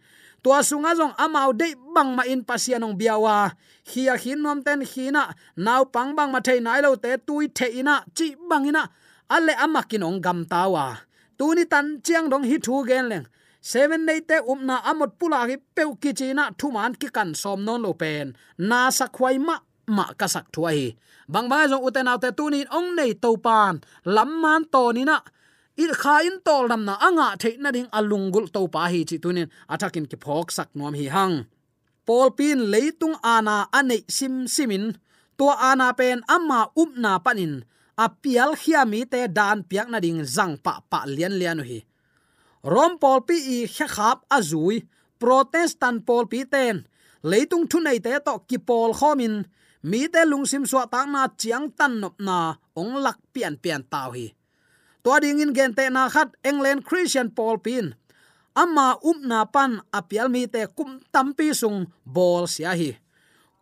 Tua 0.45 0.61
sunga 0.61 0.93
jong 0.93 1.17
amau 1.17 1.57
de 1.57 1.73
bang 1.73 2.11
ma 2.17 2.23
in 2.29 2.45
pasian 2.45 2.85
ong 2.85 2.97
biawa 3.01 3.57
hia 3.89 4.17
hin 4.17 4.41
nom 4.45 4.61
ten 4.61 4.85
hina 4.85 5.33
naw 5.57 5.89
pang 5.89 6.13
bang 6.17 6.29
ma 6.33 6.41
thei 6.45 6.61
nai 6.61 6.81
lo 6.85 6.97
te 6.97 7.17
tui 7.17 7.49
the 7.49 7.67
ina, 7.81 8.05
chi 8.17 8.37
bangina 8.49 8.89
alle 9.29 9.55
amakin 9.57 10.05
ong 10.05 10.21
gam 10.25 10.45
tawa 10.45 11.05
tuni 11.39 11.65
tan 11.73 12.01
chiang 12.05 12.27
dong 12.31 12.45
hi 12.51 12.57
thu 12.67 12.85
gen 12.89 13.07
leng. 13.13 13.27
Seven 13.61 14.07
day 14.07 14.21
te 14.21 14.37
umna 14.53 14.77
amot 14.91 15.11
pula 15.19 15.41
hi 15.49 15.57
peu 15.77 15.91
ki 16.03 16.11
china 16.19 16.45
thu 16.59 16.67
man 16.77 16.93
ki 17.01 17.09
kan 17.17 17.31
som 17.35 17.65
non 17.67 17.83
lo 17.85 17.93
pen. 17.93 18.27
Na 18.59 18.91
sa 18.91 19.07
khwai 19.17 19.37
ma 19.47 19.57
ma 19.97 20.05
ka 20.21 20.27
sak 20.35 20.47
thuai. 20.55 20.81
Bang 21.33 21.49
bang 21.51 21.69
jong 21.71 21.85
uten 21.89 22.11
te 22.23 22.29
tuni 22.39 22.61
ong 22.79 22.89
nei 22.99 23.13
to 23.23 23.31
pan. 23.47 23.75
Lam 24.15 24.31
man 24.43 24.63
to 24.73 24.83
ni 24.97 25.03
na. 25.11 25.19
Il 25.83 25.93
kha 26.01 26.15
in 26.29 26.37
tol 26.47 26.65
nam 26.71 26.83
na 26.89 26.95
anga 27.07 27.29
the 27.43 27.51
na 27.63 27.71
ding 27.77 27.91
alungul 27.99 28.47
to 28.55 28.63
pa 28.75 28.83
hi 28.93 29.01
chi 29.09 29.17
tunin 29.23 29.49
atakin 29.73 30.07
ki 30.11 30.17
phok 30.25 30.49
sak 30.57 30.69
nom 30.77 30.95
hi 31.01 31.07
hang. 31.17 31.37
Pol 32.07 32.29
pin 32.39 32.61
leitung 32.73 33.17
ana 33.35 33.57
ane 33.79 33.99
sim 34.17 34.35
simin. 34.55 34.85
To 35.39 35.47
ana 35.71 35.89
pen 35.99 36.19
amma 36.35 36.61
upna 36.83 37.13
um 37.17 37.23
panin 37.25 37.55
apial 37.97 38.59
khiami 38.59 39.07
te 39.07 39.27
dan 39.31 39.63
piak 39.63 39.89
na 39.91 39.99
ding 40.03 40.23
zang 40.27 40.59
pa 40.59 40.83
pa 40.91 41.07
lian 41.07 41.35
lian 41.39 41.63
hi 41.63 41.81
rom 42.65 42.99
pol 42.99 43.23
pi 43.29 43.37
i 43.37 43.59
kha 43.71 43.87
khap 43.87 44.19
azui 44.37 44.83
protestant 45.21 46.03
pol 46.05 46.27
pi 46.27 46.45
ten, 46.45 46.85
leitung 47.23 47.65
thu 47.71 47.79
nei 47.81 47.99
te 48.05 48.13
to 48.27 48.35
ki 48.49 48.59
pol 48.69 48.93
khomin, 48.93 49.45
mi 49.85 50.09
te 50.13 50.25
lungsim 50.25 50.65
swa 50.67 50.85
tang 50.93 51.13
na 51.13 51.29
chiang 51.41 51.71
tan 51.79 52.01
nop 52.01 52.17
na 52.19 52.57
ong 52.75 52.99
lak 53.05 53.19
pian 53.33 53.55
pian 53.63 53.83
taw 53.93 54.11
hi 54.17 54.27
to 55.05 55.13
ding 55.23 55.41
in 55.45 55.53
gen 55.57 55.73
te 55.77 55.85
na 55.93 56.09
khat 56.09 56.33
england 56.51 56.81
christian 56.89 57.29
pol 57.37 57.57
pin 57.61 57.93
amma 58.57 58.97
um 59.05 59.19
na 59.29 59.45
pan 59.45 59.73
apial 59.99 60.29
mi 60.35 60.43
te 60.49 60.67
kum 60.77 60.91
tampi 61.13 61.53
sung 61.61 61.87
bol 62.05 62.49
sia 62.49 62.73
hi 62.81 63.04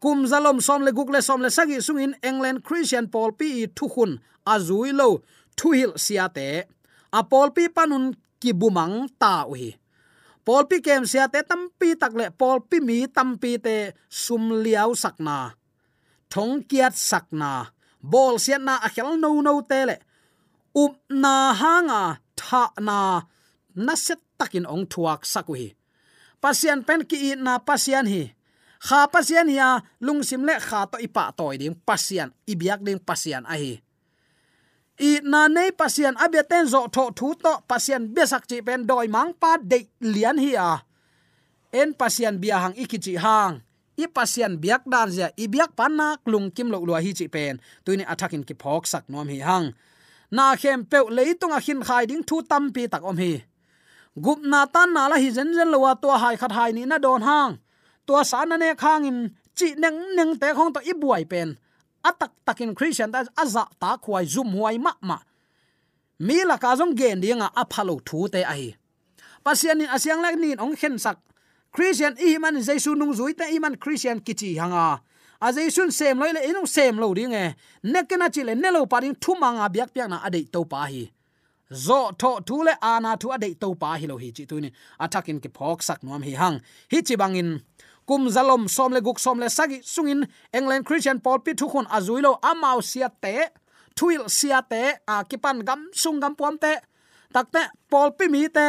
kum 0.03 0.19
zalom 0.31 0.59
som 0.67 0.81
le 0.87 0.91
guk 0.97 1.11
le 1.15 1.21
som 1.29 1.41
le 1.45 1.51
sagi 1.57 1.79
sungin 1.87 2.15
england 2.29 2.59
christian 2.67 3.07
paul 3.15 3.31
pi 3.39 3.49
thu 3.77 3.87
khun 3.95 4.13
azui 4.55 4.91
lo 5.01 5.09
thu 5.59 5.69
hil 5.79 5.93
sia 6.05 6.27
te 6.37 6.49
a 7.19 7.21
paul 7.31 7.49
pi 7.57 7.65
panun 7.77 8.05
ki 8.43 8.51
bumang 8.61 9.07
ta 9.23 9.47
uhi. 9.47 9.71
Paul 10.43 10.67
pi 10.67 10.77
kem 10.87 11.07
sia 11.07 11.31
te 11.33 11.41
tampi 11.51 11.89
tak 12.01 12.13
le 12.19 12.27
paul 12.41 12.59
pi 12.69 12.77
mi 12.89 12.99
tampi 13.17 13.53
te 13.67 13.77
sum 14.23 14.45
liao 14.65 14.91
sakna. 15.03 15.39
Thong 16.33 16.55
kiat 16.69 16.95
sakna. 17.11 17.53
Bol 18.13 18.35
sia 18.45 18.59
na 18.59 18.75
a 18.87 18.89
khel 18.95 19.11
no 19.23 19.31
no 19.47 19.53
te 19.71 19.81
le. 19.89 19.97
Up 20.83 20.95
na 21.23 21.35
hanga 21.61 22.03
tha 22.41 22.63
na 22.87 22.99
na 23.87 23.95
set 24.05 24.21
takin 24.39 24.67
ong 24.75 24.87
thuak 24.93 25.21
sakuhi. 25.33 25.69
Pasian 26.43 26.81
pen 26.87 27.01
ki 27.11 27.19
na 27.47 27.53
pasian 27.69 28.07
hi 28.13 28.23
kha 28.87 29.01
pasian 29.15 29.49
ya 29.59 29.69
lungsim 30.07 30.43
le 30.49 30.55
kha 30.69 30.81
to 30.91 30.97
ipa 31.07 31.25
toy 31.39 31.55
ding 31.61 31.77
pasian 31.89 32.29
ibiak 32.53 32.81
ding 32.87 33.01
pasian 33.09 33.43
ahi 33.55 33.75
i 35.09 35.11
na 35.33 35.41
nei 35.57 35.71
pasian 35.81 36.15
abeten 36.25 36.65
zo 36.73 36.81
tho 36.95 37.05
thu 37.19 37.29
to 37.45 37.53
pasian 37.71 38.03
besak 38.15 38.43
chi 38.51 38.59
pen 38.67 38.81
doi 38.91 39.07
mang 39.15 39.31
pa 39.43 39.51
de 39.71 39.79
lian 40.15 40.39
hi 40.45 40.53
en 41.73 41.97
pasian 41.97 42.37
bia 42.37 42.61
hang 42.61 42.77
ikichi 42.77 43.17
hang, 43.17 43.65
i 43.97 44.05
pasian 44.07 44.61
biak 44.61 44.85
dan 44.85 45.09
ja 45.09 45.33
i 45.37 45.49
biak 45.49 45.73
panak 45.73 46.21
lung 46.29 46.53
kim 46.53 46.69
lo 46.69 46.85
lo 46.85 46.95
hi 47.01 47.13
chi 47.17 47.27
pen. 47.29 47.61
Tuini 47.85 48.05
attacking 48.05 48.45
ki 48.45 48.55
phok 48.63 48.85
sak 48.87 49.05
nom 49.09 49.29
hi 49.29 49.41
hang. 49.41 49.73
Na 50.31 50.57
khem 50.57 50.85
pe 50.85 50.99
leitung 51.17 51.53
a 51.57 51.61
khin 51.61 51.81
khai 51.83 52.05
ding 52.07 52.23
thu 52.29 52.37
tam 52.51 52.73
pi 52.75 52.87
tak 52.93 53.03
om 53.05 53.17
hi. 53.17 53.43
Gup 54.25 54.39
na 54.45 54.67
tan 54.75 54.93
na 54.93 55.09
la 55.09 55.17
hi 55.17 55.29
zen 55.37 55.49
zen 55.57 55.69
lo 55.73 55.79
wa 55.85 55.93
to 56.03 56.09
hai 56.23 56.37
khat 56.37 56.53
hai 56.53 56.71
ni 56.73 56.85
na 56.85 56.97
don 56.99 57.23
hang 57.29 57.57
tua 58.07 58.25
sa 58.25 58.45
na 58.45 58.57
ne 58.57 58.75
khang 58.75 59.05
in 59.11 59.19
chi 59.59 59.75
neng 59.83 59.99
neng 60.17 60.33
te 60.41 60.49
khong 60.57 60.73
to 60.75 60.81
i 60.91 60.93
buai 60.93 61.25
pen. 61.33 61.49
Atak 62.09 62.33
takin 62.47 62.75
christian 62.75 63.13
ta 63.13 63.25
aza 63.43 63.65
ta 63.81 63.97
khuai 64.05 64.25
zum 64.35 64.49
huai 64.57 64.77
ma 64.79 64.93
ma. 65.09 65.19
Mi 66.27 66.45
la 66.45 66.57
ka 66.57 66.77
jong 66.79 66.95
gen 66.99 67.21
dinga 67.23 67.49
aphalo 67.63 67.95
thu 68.07 68.29
te 68.35 68.43
ai 68.55 68.75
pasian 69.45 69.83
in 69.83 69.91
asyang 69.91 70.23
lak 70.23 70.39
nin 70.39 70.59
ong 70.59 70.77
khen 70.79 70.99
sak. 70.99 71.19
Christian 71.73 72.15
i 72.21 72.39
man 72.39 72.57
jesu 72.63 72.95
nung 72.95 73.15
zui 73.19 73.35
te 73.35 73.45
i 73.55 73.59
man 73.59 73.77
christian 73.77 74.21
kichi 74.21 74.59
hanga. 74.59 75.01
A 75.43 75.49
jaisun 75.53 75.91
sem 75.91 76.19
loi 76.19 76.33
le 76.33 76.41
inung 76.47 76.69
sem 76.69 76.97
lo 76.97 77.15
ding 77.15 77.35
e 77.35 77.55
nekena 77.83 78.31
chile 78.35 78.55
nelo 78.55 78.87
paring 78.87 79.17
thumanga 79.23 79.67
biak 79.75 79.91
piak 79.95 80.09
na 80.09 80.19
adei 80.27 80.47
to 80.53 80.65
pa 80.65 80.87
hi. 80.87 81.11
Zo 81.73 82.13
tho 82.21 82.41
thu 82.47 82.63
le 82.63 82.75
ana 82.81 83.17
thu 83.17 83.29
adei 83.37 83.55
to 83.59 83.75
pa 83.75 83.97
hi 84.01 84.07
lo 84.07 84.17
hi 84.23 84.31
chi 84.37 84.45
tu 84.45 84.61
ni. 84.61 84.71
Atakin 85.01 85.41
ke 85.43 85.49
phok 85.57 85.83
sak 85.83 86.05
nuam 86.05 86.23
hi 86.23 86.33
hang. 86.41 86.61
Hi 86.93 86.99
chi 87.03 87.17
bangin 87.17 87.59
kum 88.13 88.29
zalom, 88.29 88.69
som 88.69 88.93
le 88.93 89.01
guk, 89.01 89.19
som 89.19 89.41
le 89.41 89.49
sagi 89.49 89.81
sungin 89.83 90.27
england, 90.53 90.85
christian 90.85 91.19
paul 91.25 91.39
pi 91.45 91.53
thu 91.57 91.67
khon 91.73 91.87
azuilo 91.97 92.33
amau 92.51 92.83
sia 92.91 93.09
te, 93.09 93.49
thuil 93.97 94.29
sia 94.29 94.61
te 94.73 94.83
à, 95.07 95.15
a 95.21 95.25
kipan 95.25 95.65
gam, 95.65 95.87
sung 96.03 96.21
gam 96.21 96.35
puam 96.37 96.59
te 96.65 96.73
takte 97.33 97.63
paul 97.91 98.13
pi 98.19 98.29
mi 98.29 98.43
te 98.57 98.67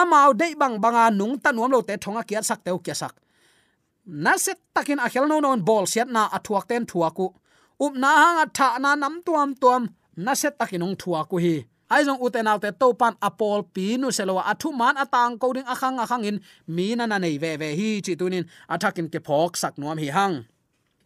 amau 0.00 0.34
dei 0.40 0.54
bang 0.60 0.80
banga 0.82 1.04
nung 1.10 1.38
tanuam 1.38 1.70
lo 1.70 1.80
te, 1.88 1.94
thonga 2.02 2.22
kiat 2.28 2.44
sak 2.48 2.64
teu 2.66 2.78
kia 2.84 2.94
sak. 3.02 3.14
Na 4.24 4.32
set 4.44 4.58
takin 4.74 4.98
a 4.98 5.06
khel 5.12 5.28
no 5.30 5.38
non, 5.40 5.62
bol 5.68 5.86
siat 5.92 6.10
na 6.16 6.26
athuak 6.36 6.66
ten 6.70 6.82
thuaku 6.90 7.26
up 7.84 7.94
na 8.02 8.10
hang 8.22 8.38
atha 8.44 8.68
na 8.82 8.90
nam 9.02 9.22
tuam 9.26 9.54
tuam, 9.62 9.82
na 10.24 10.34
set 10.34 10.58
takin 10.58 10.82
ong 10.82 10.96
thuaku 11.02 11.36
hi 11.44 11.56
aizong 11.94 12.20
uten 12.20 12.48
te 12.62 12.70
to 12.80 12.88
pan 13.00 13.14
apol 13.28 13.62
pinu 13.74 14.10
selowa 14.10 14.42
athu 14.52 14.68
man 14.74 14.96
atang 14.98 15.38
coding 15.38 15.66
akhang 15.66 15.98
akhang 16.02 16.24
in, 16.26 16.36
mi 16.66 16.94
na 16.98 17.06
na 17.06 17.18
nei 17.18 17.38
ve 17.38 17.56
ve 17.60 17.68
hi 17.78 17.88
chi 18.04 18.12
tunin 18.20 18.44
athakin 18.68 19.08
ke 19.12 19.18
phok 19.26 19.52
sak 19.56 19.74
nuam 19.78 19.98
hi 19.98 20.08
hang. 20.16 20.36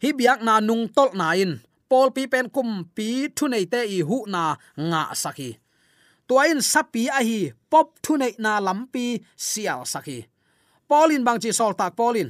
Hi 0.01 0.09
biak 0.17 0.39
na 0.41 0.53
nung 0.59 0.89
tol 0.95 1.11
na 1.13 1.37
in 1.37 1.61
pol 1.89 2.09
pi 2.15 2.23
pen 2.31 2.47
kum 2.55 2.69
pi 2.95 3.29
thu 3.37 3.45
nei 3.53 3.65
te 3.73 3.81
i 3.97 3.99
hu 4.07 4.17
na 4.33 4.43
nga 4.89 5.03
saki 5.23 5.49
tuain 6.27 6.59
sapi 6.63 7.03
a 7.11 7.19
hi, 7.27 7.39
pop 7.71 7.87
thunei 8.03 8.33
na 8.43 8.51
lampi 8.65 9.05
sial 9.35 9.81
saki 9.93 10.19
polin 10.89 11.23
bang 11.27 11.39
chi 11.43 11.51
sol 11.59 11.73
tak 11.79 11.93
polin 11.99 12.29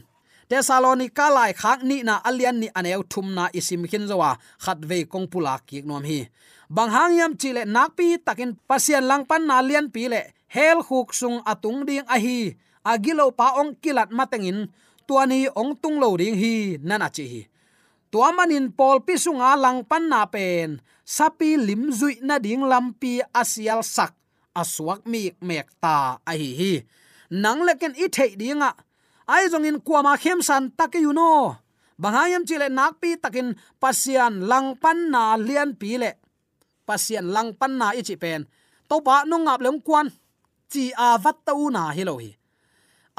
tesalonika 0.50 1.28
lai 1.38 1.52
khak 1.62 1.80
ni 1.90 1.98
na 2.08 2.16
alian 2.30 2.58
ni 2.62 2.68
aneu 2.80 3.02
thum 3.12 3.28
na 3.38 3.44
isim 3.60 3.84
khin 3.92 4.06
zowa, 4.10 4.32
khat 4.64 4.80
ve 4.90 5.00
kong 5.12 5.28
pula 5.32 5.54
ki 5.68 5.78
nom 5.88 6.04
hi 6.10 6.20
bang 6.76 6.92
hang 6.96 7.14
yam 7.20 7.32
chi 7.36 7.50
le 7.52 7.64
nak 7.76 8.00
pi 8.00 8.16
takin 8.28 8.56
pasian 8.70 9.04
lang 9.10 9.24
pan 9.30 9.44
na 9.50 9.60
lian 9.60 9.88
pi 9.94 10.08
le 10.14 10.22
hel 10.56 10.80
khuk 10.88 11.12
sung 11.20 11.44
atung 11.52 11.84
ding 11.88 12.08
a 12.08 12.18
hi. 12.20 12.56
Agilo 12.82 13.30
pa 13.30 13.62
ong 13.62 13.78
kilat 13.84 14.10
matengin. 14.10 14.72
Tuani 15.08 15.52
ong 15.52 15.76
tung 15.82 16.00
lo 16.02 16.16
ding 16.18 16.38
hi, 16.42 16.80
nana 16.82 17.08
chi 17.16 17.26
hi. 17.32 17.42
Tuamanin 18.12 18.68
pol 18.78 18.98
pi 19.06 19.14
sunga 19.16 19.56
lang 19.64 19.84
pan 19.90 20.08
na 20.12 20.26
pen. 20.34 20.80
Sapi 21.06 21.60
lim 21.68 21.92
zui 21.92 22.20
na 22.24 22.36
ding 22.40 22.64
lampi 22.72 23.22
asial 23.42 23.84
sak. 23.84 24.16
Aswak 24.52 25.08
mi 25.12 25.32
mek 25.48 25.68
ta 25.84 26.20
a 26.24 26.32
hi 26.40 26.50
hi. 26.60 26.74
Nang 27.32 27.64
leken 27.68 27.96
i 27.96 28.08
thei 28.16 28.36
dinga 28.40 28.72
ai 29.32 29.48
jong 29.52 29.68
in 29.70 29.80
kuama 29.80 30.20
khem 30.20 30.40
san 30.44 30.64
tak 30.76 31.00
you 31.00 31.14
know 31.16 31.56
bangayam 32.02 32.44
chile 32.44 32.68
nak 32.68 33.00
pi 33.00 33.16
takin 33.16 33.56
pasian 33.80 34.44
lang 34.50 34.76
pan 34.76 35.08
na 35.14 35.40
lian 35.40 35.72
pi 35.80 35.96
le 36.02 36.12
pasien 36.92 37.26
lang 37.36 37.50
pan 37.60 37.74
na 37.80 37.88
ichi 38.00 38.16
pen. 38.24 38.42
To 38.90 38.96
ba 39.06 39.24
no 39.30 39.36
ngap 39.40 39.60
lem 39.64 39.78
kwan, 39.88 40.08
chi 40.72 40.84
a 41.06 41.08
vat 41.24 41.38
ta 41.46 41.52
u 41.64 41.66
na 41.76 41.84
hi 41.96 42.04
lo 42.10 42.16
hi. 42.24 42.32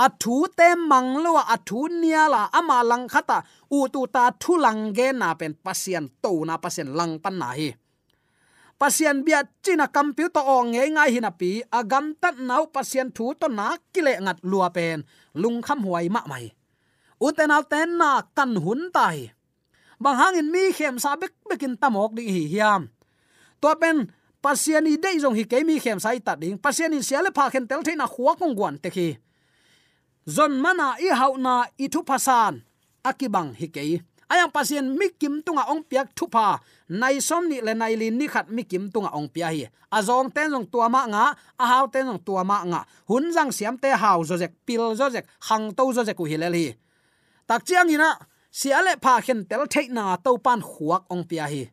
A 0.04 0.06
thu 0.20 0.36
te 0.58 0.68
mang 0.90 1.10
lo 1.24 1.32
a 1.54 1.56
thu 1.68 1.80
nia 2.00 2.24
la 2.34 2.42
ama 2.58 2.78
lang 2.90 3.04
khata 3.12 3.38
u 3.76 3.78
tu 3.92 4.00
ta 4.14 4.24
thu 4.42 4.52
lang 4.64 4.80
ge 4.96 5.08
na 5.20 5.28
pen 5.40 5.52
pasien 5.64 6.04
to 6.22 6.30
na 6.48 6.54
pasien 6.64 6.88
lang 6.98 7.12
pan 7.22 7.36
na 7.42 7.48
hi. 7.58 7.68
Pasien 8.80 9.16
bia 9.24 9.40
china 9.64 9.86
computer 9.96 10.44
ong 10.54 10.68
nge 10.72 10.82
ngai 10.94 11.10
hina 11.14 11.30
pi 11.40 11.50
agam 11.78 12.06
tat 12.20 12.36
nau 12.48 12.64
pasien 12.74 13.08
thu 13.16 13.24
to 13.40 13.46
na 13.58 13.66
kile 13.92 14.12
ngat 14.24 14.38
lua 14.50 14.68
pen, 14.76 14.98
lung 15.40 15.58
kham 15.66 15.80
huai 15.86 16.06
ma 16.14 16.20
mai. 16.30 16.46
Uten 17.26 17.54
al 17.56 17.64
ten 17.72 17.88
na 18.00 18.10
kan 18.36 18.52
hun 18.64 18.82
tai 18.96 19.18
bang 20.02 20.18
hangin 20.20 20.48
mi 20.54 20.62
khem 20.76 20.98
sa 20.98 21.10
bek 21.20 21.32
bekin 21.48 21.74
tamok 21.80 22.10
ding 22.16 22.30
hi 22.36 22.44
hiam 22.52 22.82
to 23.62 23.70
pen 23.80 24.10
pasian 24.44 24.86
i 24.90 24.98
dei 24.98 25.16
jong 25.22 25.36
hi 25.38 25.44
ke 25.50 25.62
mi 25.64 25.78
khem 25.78 25.98
sai 26.02 26.18
ta 26.18 26.34
ding. 26.34 26.58
Pasian 26.58 26.92
in 26.92 27.02
siale 27.02 27.30
pha 27.36 27.48
khen 27.52 27.66
tel 27.70 27.82
theina 27.86 28.06
khuwa 28.10 28.32
kong 28.40 28.54
gwan 28.58 28.76
te 28.82 28.90
khi. 28.90 29.08
Zon 30.26 30.52
mana 30.64 30.94
i 30.98 31.08
hauna 31.20 31.54
i 31.78 31.86
thu 31.92 32.02
pasan 32.02 32.62
akibang 33.08 33.54
hi 33.60 33.66
ke 33.74 33.82
ayang 34.32 34.48
pasien 34.48 34.96
mi 34.96 35.12
kim 35.20 35.44
tunga 35.44 35.68
ong 35.68 35.84
piak 35.84 36.16
thu 36.16 36.24
pa 36.24 36.56
nai 36.88 37.20
som 37.20 37.44
ni 37.44 37.60
le 37.60 37.76
nai 37.76 37.94
lin 38.00 38.16
ni 38.16 38.26
khat 38.32 38.48
mi 38.48 38.64
kim 38.64 38.88
tunga 38.88 39.12
ong 39.12 39.28
pia 39.28 39.52
hi. 39.52 39.68
Azong 39.92 40.32
ten 40.32 40.48
jong 40.48 40.66
tua 40.72 40.88
ma 40.88 41.04
nga, 41.04 41.24
a 41.60 41.64
haw 41.68 41.84
ten 41.92 42.08
jong 42.08 42.22
tua 42.24 42.42
ma 42.44 42.64
nga. 42.64 42.80
Hun 43.08 43.28
jang 43.34 43.52
siam 43.52 43.76
te 43.76 43.92
haw 43.92 44.24
zo 44.24 44.40
jek 44.40 44.52
pil 44.66 44.96
zo 44.96 45.12
jek 45.12 45.28
hang 45.48 45.76
to 45.76 45.84
zo 45.92 46.02
jek 46.08 46.16
ku 46.16 46.24
hi 46.24 46.36
le 46.40 46.48
hi. 46.48 46.72
Tak 47.44 47.60
chiang 47.68 47.92
ina 47.92 48.16
siale 48.48 48.96
pha 49.04 49.20
khen 49.20 49.44
tel 49.44 49.68
thei 49.68 49.86
na 49.92 50.16
to 50.16 50.40
pan 50.40 50.60
khuak 50.64 51.04
ong 51.12 51.24
pia 51.28 51.44
hi 51.52 51.68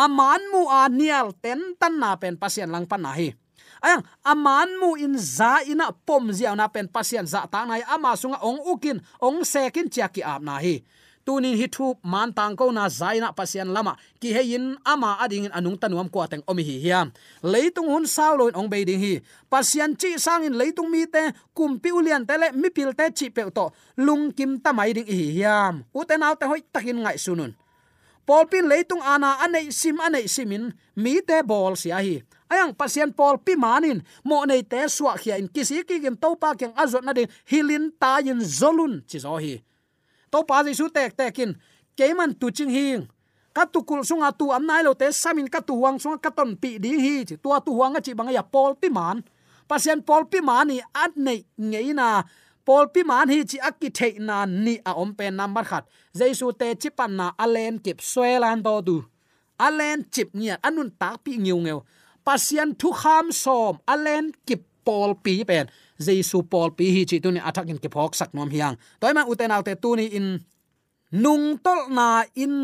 aman 0.00 0.40
mu 0.48 0.62
a 0.72 0.88
nial 0.88 1.28
ten 1.44 1.76
tan 1.76 2.00
na 2.00 2.16
pen 2.16 2.40
pasien 2.40 2.72
lang 2.72 2.88
pan 2.88 3.04
na 3.04 3.12
hi. 3.12 3.36
Ayang, 3.84 4.04
aman 4.24 4.68
mu 4.80 4.96
in 4.96 5.16
za 5.16 5.60
ina 5.68 5.92
pom 5.92 6.32
zia 6.32 6.56
na 6.56 6.68
pen 6.72 6.88
pasien 6.88 7.28
za 7.28 7.44
ta 7.52 7.68
nai 7.68 7.84
ama 7.84 8.16
sunga 8.16 8.40
ong 8.40 8.60
ukin, 8.72 9.00
ong 9.20 9.44
sekin 9.44 9.92
chiaki 9.92 10.24
ap 10.24 10.40
na 10.40 10.56
hi. 10.64 10.80
Tunin 11.20 11.52
hi 11.52 11.68
thu 11.68 12.00
man 12.00 12.32
tang 12.32 12.56
ko 12.56 12.72
na 12.72 12.88
zaina 12.88 13.28
pasian 13.36 13.68
lama. 13.76 13.92
Ki 14.16 14.32
in 14.56 14.80
ama 14.88 15.20
ading 15.20 15.44
in 15.46 15.52
anung 15.52 15.76
tanuam 15.76 16.08
ko 16.08 16.24
ateng 16.24 16.40
omi 16.48 16.64
hi 16.64 16.80
hiam 16.80 17.12
leitung 17.44 17.92
hun 17.92 18.08
saw 18.08 18.32
loin 18.32 18.56
ong 18.56 18.72
beding 18.72 18.96
hi. 18.96 19.14
Pasian 19.52 19.92
chi 20.00 20.16
sang 20.16 20.48
in 20.48 20.56
leitung 20.56 20.88
mi 20.88 21.04
te 21.04 21.36
kumpi 21.52 21.92
ulian 21.92 22.24
tele 22.24 22.56
mi 22.56 22.72
pil 22.72 22.96
te 22.96 23.12
chi 23.12 23.28
pe 23.28 23.44
to 23.52 23.68
lung 24.00 24.32
kim 24.32 24.56
tamai 24.64 24.96
ding 24.96 25.04
hi 25.04 25.28
hiam 25.36 25.84
uten 25.92 26.24
autte 26.24 26.48
hoi 26.48 26.64
takin 26.72 27.04
ngai 27.04 27.20
sunun. 27.20 27.52
Paul 28.30 28.46
pin 28.46 28.70
leitung 28.70 29.02
ana 29.02 29.42
anei 29.42 29.74
sim 29.74 29.98
anei 29.98 30.30
simin 30.30 30.70
mi 30.94 31.18
te 31.18 31.42
bol 31.42 31.74
sia 31.74 31.98
hi. 31.98 32.22
Ayang 32.46 32.70
pasien 32.78 33.10
Paul 33.10 33.42
pi 33.42 33.58
manin 33.58 34.06
mo 34.22 34.46
nei 34.46 34.62
te 34.62 34.86
suwa 34.86 35.18
khia 35.18 35.34
in. 35.34 35.50
Kisi 35.50 35.82
ki 35.82 35.98
gem 35.98 36.14
to 36.14 36.38
pa 36.38 36.54
kyang 36.54 36.70
azot 36.78 37.02
na 37.02 37.10
de 37.10 37.26
hilin 37.50 37.90
ta 37.98 38.22
yin 38.22 38.38
zolun 38.38 39.02
chi 39.10 39.18
zo 39.18 39.34
hi. 39.42 39.58
To 40.30 40.46
pa 40.46 40.62
su 40.70 40.86
tek 40.94 41.18
tekin 41.18 41.58
keman 41.98 42.38
tu 42.38 42.54
ching 42.54 42.70
hing 42.70 43.10
ka 43.52 43.66
tu 43.66 43.82
kul 43.82 44.06
sunga 44.06 44.30
tu 44.38 44.54
am 44.54 44.62
nai 44.62 44.86
lo 44.86 44.94
te 44.94 45.10
samin 45.10 45.50
ka 45.50 45.58
tu 45.58 45.74
huang 45.74 45.98
sunga 45.98 46.22
ka 46.22 46.30
ton 46.30 46.54
pi 46.54 46.78
di 46.78 46.94
hi. 47.02 47.24
Chi 47.26 47.34
tua 47.34 47.58
tu 47.58 47.74
huang 47.74 47.98
chi 47.98 48.14
bang 48.14 48.30
ya 48.30 48.46
à, 48.46 48.50
Paul 48.54 48.78
pi 48.78 48.88
man 48.90 49.26
pasien 49.66 49.98
Paul 50.06 50.30
pi 50.30 50.38
mani 50.38 50.78
at 50.94 51.16
nei 51.16 51.42
ngeina 51.58 52.22
pol 52.70 52.86
pi 52.94 53.02
man 53.10 53.26
hi 53.32 53.38
chi 53.50 53.58
akki 53.68 53.88
thei 53.98 54.12
na 54.28 54.36
ni 54.64 54.74
a 54.90 54.92
om 55.02 55.10
pe 55.18 55.26
number 55.38 55.64
khat. 55.70 55.84
Jaisu 56.18 56.46
te 56.60 56.68
chi 56.82 56.88
pan 56.98 57.10
na 57.18 57.26
alen 57.44 57.74
kip 57.84 57.98
swelan 58.10 58.58
do 58.66 58.74
du. 58.86 58.96
Alen 59.66 59.98
chip 60.14 60.28
nia 60.38 60.54
anun 60.66 60.90
tak 61.00 61.16
pi 61.24 61.32
ngiu 61.44 61.58
ngeu. 61.64 61.80
Pasien 62.26 62.68
thu 62.80 62.88
kham 63.00 63.26
som 63.42 63.74
alen 63.92 64.24
kip 64.46 64.62
pol 64.86 65.10
pi 65.24 65.34
pen. 65.50 65.66
Jesu 66.06 66.38
pol 66.52 66.68
pi 66.78 66.86
hi 66.94 67.02
chi 67.10 67.16
tu 67.24 67.28
ni 67.34 67.40
athak 67.48 67.66
in 67.72 67.78
ke 67.82 67.88
phok 67.94 68.12
sak 68.20 68.30
nom 68.36 68.50
hiang. 68.54 68.74
Toy 69.00 69.12
ma 69.16 69.22
uten 69.32 69.54
autte 69.56 69.74
tu 69.82 69.90
ni 69.98 70.06
in 70.18 70.26
nung 71.22 71.46
tol 71.64 71.82
na 71.96 72.08
in 72.42 72.54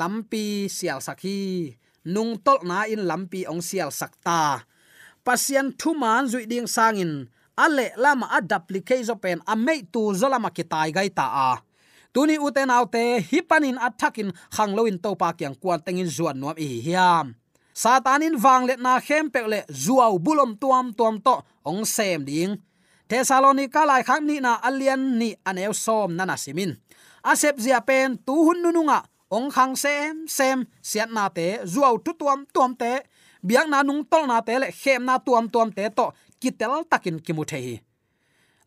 lampi 0.00 0.46
sial 0.76 1.00
sakhi 1.06 1.40
nung 2.14 2.32
tol 2.44 2.60
na 2.68 2.78
in 2.92 3.02
lampi 3.10 3.40
ong 3.52 3.62
sial 3.68 3.90
sakta 4.00 4.40
pasian 5.24 5.66
thu 5.80 5.90
man 6.02 6.28
zui 6.28 6.44
ding 6.52 6.68
sangin 6.76 7.12
ale 7.56 7.92
lama 7.96 8.26
adaplike 8.30 9.02
zo 9.04 9.14
pen 9.16 9.40
a 9.46 9.54
mei 9.56 9.82
tu 9.92 10.14
zolama 10.14 10.50
kitai 10.50 10.92
gai 10.92 11.10
ta 11.10 11.26
a. 11.26 11.50
Tuni 12.14 12.38
uten 12.38 12.70
autte 12.70 13.02
hipanin 13.30 13.78
athakin 13.78 14.30
khangloin 14.54 14.98
to 15.02 15.10
pa 15.18 15.34
kyang 15.34 15.58
kwan 15.58 15.82
tengin 15.82 16.06
zuan 16.06 16.38
nuam 16.38 16.54
i 16.58 16.78
hiam. 16.86 17.34
Satanin 17.74 18.38
wang 18.38 18.70
let 18.70 18.78
na 18.78 19.02
khem 19.02 19.26
pe 19.34 19.40
le 19.42 19.60
zuaw 19.66 20.14
bulom 20.22 20.54
tuam 20.54 20.94
tuam 20.94 21.18
to 21.18 21.42
ong 21.66 21.82
sem 21.82 22.22
ding. 22.22 22.54
Thessalonica 23.10 23.82
lai 23.82 24.02
khak 24.06 24.22
ni 24.22 24.38
na 24.38 24.62
alian 24.62 25.18
ni 25.18 25.34
aneu 25.42 25.74
som 25.74 26.14
nana 26.14 26.38
simin. 26.38 26.78
Asep 27.26 27.58
zia 27.58 27.80
pen 27.82 28.14
tu 28.26 28.34
hun 28.46 28.62
nununga 28.62 29.02
ong 29.26 29.50
khang 29.50 29.74
sem 29.74 30.22
sem 30.30 30.62
siat 30.78 31.10
na 31.10 31.26
te 31.36 31.66
zuaw 31.66 31.98
tu 31.98 32.14
tuam 32.14 32.46
tuam 32.54 32.78
te. 32.78 33.02
Biang 33.44 33.68
na 33.68 33.82
nung 33.82 34.06
tol 34.06 34.24
na 34.30 34.38
te 34.40 34.54
le 34.62 34.68
khem 34.70 35.02
na 35.04 35.18
tuam 35.18 35.50
tuam 35.50 35.68
te 35.74 35.90
to 35.90 36.14
kitel 36.44 36.84
takin 36.90 37.16
kimu 37.24 37.44
the 37.50 37.80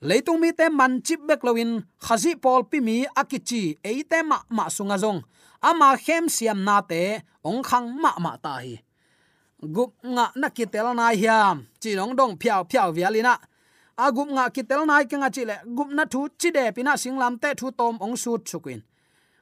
leitung 0.08 0.40
mi 0.42 0.50
te 0.60 0.66
man 0.70 1.02
chip 1.06 1.22
bek 1.28 1.42
lowin 1.46 1.72
khazi 2.06 2.32
pol 2.44 2.62
pi 2.70 2.78
mi 2.88 2.96
akichi 3.22 3.62
eite 3.90 4.20
ma 4.30 4.38
ma 4.58 4.64
sunga 4.76 4.98
jong 5.04 5.22
ama 5.62 5.98
khem 5.98 6.30
siam 6.30 6.64
na 6.64 6.82
te, 6.82 7.22
ong 7.44 7.62
khang 7.64 7.88
ma 8.02 8.12
ma 8.20 8.38
ta 8.38 8.62
hi. 8.64 8.78
Gup 9.58 9.92
nga 10.06 10.26
na 10.36 10.48
kitel 10.50 10.94
na 10.94 11.10
hiam, 11.18 11.66
chi 11.82 11.96
long 11.98 12.14
dong 12.16 12.38
phiao 12.38 12.62
phiao 12.70 12.94
vialina 12.94 13.34
agup 13.98 14.30
nga 14.30 14.46
kitel 14.54 14.86
nai 14.86 15.06
ke 15.10 15.18
nga 15.18 15.30
chile 15.34 15.56
gup 15.76 15.90
na 15.90 16.06
thu 16.06 16.30
chi 16.40 16.50
de 16.54 16.64
pina 16.76 16.94
singlam 17.02 17.34
te 17.42 17.50
thu 17.58 17.72
tom 17.80 17.98
ong 18.06 18.16
su 18.24 18.38
chukin 18.50 18.82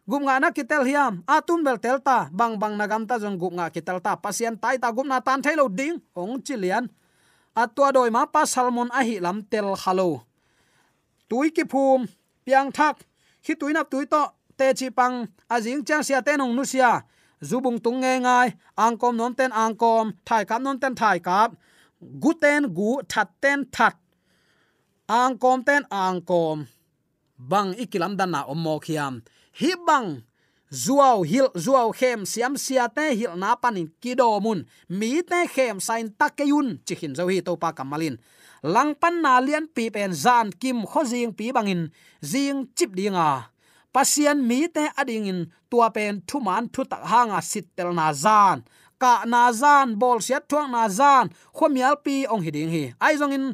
gup 0.07 0.21
nga 0.23 0.39
na 0.39 0.49
kitel 0.55 0.87
hiam 0.87 1.13
atun 1.27 1.59
bel 1.65 1.77
telta 1.83 2.17
bang 2.31 2.55
bang 2.61 2.75
nagam 2.79 3.03
ta 3.09 3.19
jong 3.19 3.37
gup 3.41 3.53
nga 3.57 3.67
kitel 3.75 3.99
ta, 3.99 4.15
pasien 4.15 4.55
tai 4.55 4.79
ta 4.79 4.95
gup 4.95 5.07
na 5.11 5.19
tan 5.19 5.43
thailo 5.43 5.67
ding, 5.67 5.99
ong 6.15 6.39
chilian 6.45 6.87
atwa 7.63 7.87
doi 7.95 8.09
ma 8.15 8.21
pa 8.33 8.41
salmon 8.53 8.89
a 8.99 9.01
hi 9.07 9.15
lam 9.25 9.37
tel 9.51 9.69
khalo 9.83 10.09
tui 11.29 11.49
ki 11.55 11.63
phum, 11.71 12.05
piang 12.45 12.71
thak, 12.71 12.95
khi 13.43 13.53
tui 13.59 13.73
nap 13.73 13.87
tui 13.91 14.05
to, 14.05 14.23
te 14.57 14.73
chi 14.73 14.89
pang 14.89 15.25
azing 15.49 15.81
chang 15.87 16.03
sia 16.03 16.21
te 16.21 16.37
nong 16.37 16.55
nu 16.55 16.63
sia. 16.65 16.91
Zubung 17.41 17.79
tung 17.83 17.99
nge 18.01 18.13
ngai 18.25 18.47
angkom 18.85 19.17
nom 19.17 19.33
ten 19.33 19.51
angkom 19.51 20.05
thai 20.27 20.43
kap 20.49 20.61
nom 20.61 20.79
ten 20.79 20.95
thai 20.95 21.19
kap. 21.19 21.51
Gu 22.21 22.31
ten 22.41 22.61
gu, 22.77 23.01
that 23.11 23.29
ten 23.41 23.59
that. 23.75 23.95
Angkom 25.07 25.59
ten 25.67 25.83
angkom 25.89 26.57
bang 27.37 27.69
ikilam 27.83 28.17
dan 28.17 28.31
na 28.31 28.41
ommo 28.53 28.79
khiam. 28.85 29.13
Hi 29.59 29.71
bang 29.87 30.07
zuaw 30.71 31.21
hil 31.23 31.49
zuaw 31.53 31.91
khem 31.93 32.25
siam 32.25 32.57
sia 32.57 32.87
te 32.89 33.13
hil 33.15 33.35
na 33.37 33.55
panin 33.55 33.89
kido 34.01 34.39
mun. 34.39 34.65
Mi 34.89 35.21
te 35.21 35.47
khem 35.47 35.79
sain 35.79 36.09
takeyun 36.19 36.79
chikhin 36.85 37.15
zo 37.15 37.27
hi 37.27 37.41
to 37.41 37.55
pa 37.57 37.71
kamalin 37.71 38.17
lang 38.65 38.97
pan 38.97 39.21
na 39.21 39.37
lian 39.37 39.69
pi 39.69 39.93
pen 39.93 40.13
zan 40.13 40.49
kim 40.61 40.81
kho 40.89 41.01
jing 41.05 41.33
pi 41.37 41.53
bangin 41.53 41.93
jing 42.21 42.65
chip 42.73 42.91
dinga 42.97 43.53
pasian 43.93 44.41
mi 44.41 44.67
te 44.67 44.89
ading 44.97 45.27
in. 45.31 45.39
Tua 45.69 45.89
pen 45.95 46.21
thu 46.27 46.37
man 46.39 46.65
thu 46.73 46.81
tak 46.91 47.03
hanga 47.11 47.39
sit 47.41 47.65
tel 47.75 47.93
na 47.93 48.13
zan. 48.13 48.57
Ka 49.01 49.23
na 49.31 49.51
zan, 49.51 49.87
bol 49.99 50.19
siat 50.25 50.43
thuang 50.49 50.71
na 50.71 50.83
zan. 50.89 51.25
Khomial 51.57 51.95
pi 52.05 52.15
ong 52.31 52.43
hiding 52.45 52.71
hi. 52.75 52.83
Ai 53.05 53.15
zong 53.19 53.35
in. 53.37 53.45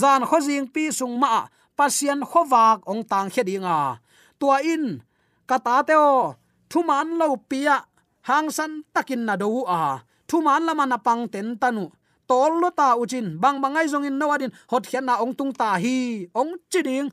Zan 0.00 0.22
kho 0.28 0.38
jing 0.46 0.66
pi 0.74 0.90
sung 0.98 1.14
ma. 1.22 1.46
Pasian 1.78 2.20
khowak 2.30 2.78
ong 2.90 3.02
tang 3.10 3.28
khedinga 3.34 3.98
tua 4.38 4.56
in. 4.62 5.02
Kata 5.50 5.82
teo 5.88 6.38
thuman 6.74 7.14
lo 7.14 7.38
pia 7.38 7.86
hang 8.26 8.50
san 8.50 8.82
takin 8.90 9.22
na 9.22 9.38
do 9.38 9.62
a. 9.62 10.02
Thuman 10.26 10.66
lama 10.66 10.84
na 10.90 10.98
pang 10.98 11.30
ten 11.30 11.54
tanu. 11.62 11.86
Tol 12.26 12.52
lo 12.62 12.68
ta 12.74 12.98
uchin, 12.98 13.38
bang 13.42 13.62
bangai 13.62 13.86
zong 13.86 14.08
in 14.08 14.18
nawadin 14.18 14.50
hot 14.70 14.82
khian 14.90 15.06
na 15.06 15.22
ong 15.22 15.34
tung 15.38 15.52
ta 15.54 15.78
hi, 15.78 16.26
ong 16.34 16.58
chiding. 16.72 17.06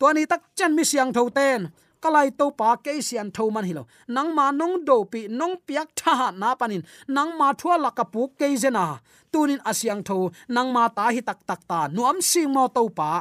To 0.00 0.06
ni 0.16 0.24
tak 0.24 0.42
chen 0.56 0.72
mi 0.76 0.84
siang 0.90 1.12
tho 1.12 1.28
ten. 1.28 1.68
Kalai 2.02 2.32
to 2.38 2.46
pa 2.58 2.80
ke 2.84 2.92
sian 3.08 3.28
tho 3.36 3.44
man 3.54 3.64
hilo 3.68 3.84
nang 4.08 4.34
ma 4.34 4.50
nong 4.50 4.82
do 4.88 5.04
pi, 5.12 5.20
nong 5.28 5.60
piak 5.66 5.88
tha 6.00 6.32
na 6.40 6.48
panin. 6.56 6.82
Nang 7.06 7.36
ma 7.38 7.52
thua 7.52 7.76
la 7.84 7.90
ka 7.98 8.04
pu 8.12 8.22
ke 8.38 8.48
jena 8.62 8.98
tunin 9.32 9.60
asiang 9.70 10.02
tho 10.08 10.16
nang 10.54 10.72
ma 10.74 10.88
ta 10.96 11.04
hi 11.14 11.20
tak 11.28 11.40
tak 11.48 11.60
ta 11.70 11.80
nuam 11.92 12.16
sing 12.30 12.48
mo 12.54 12.64
to 12.76 12.88
pa. 12.88 13.12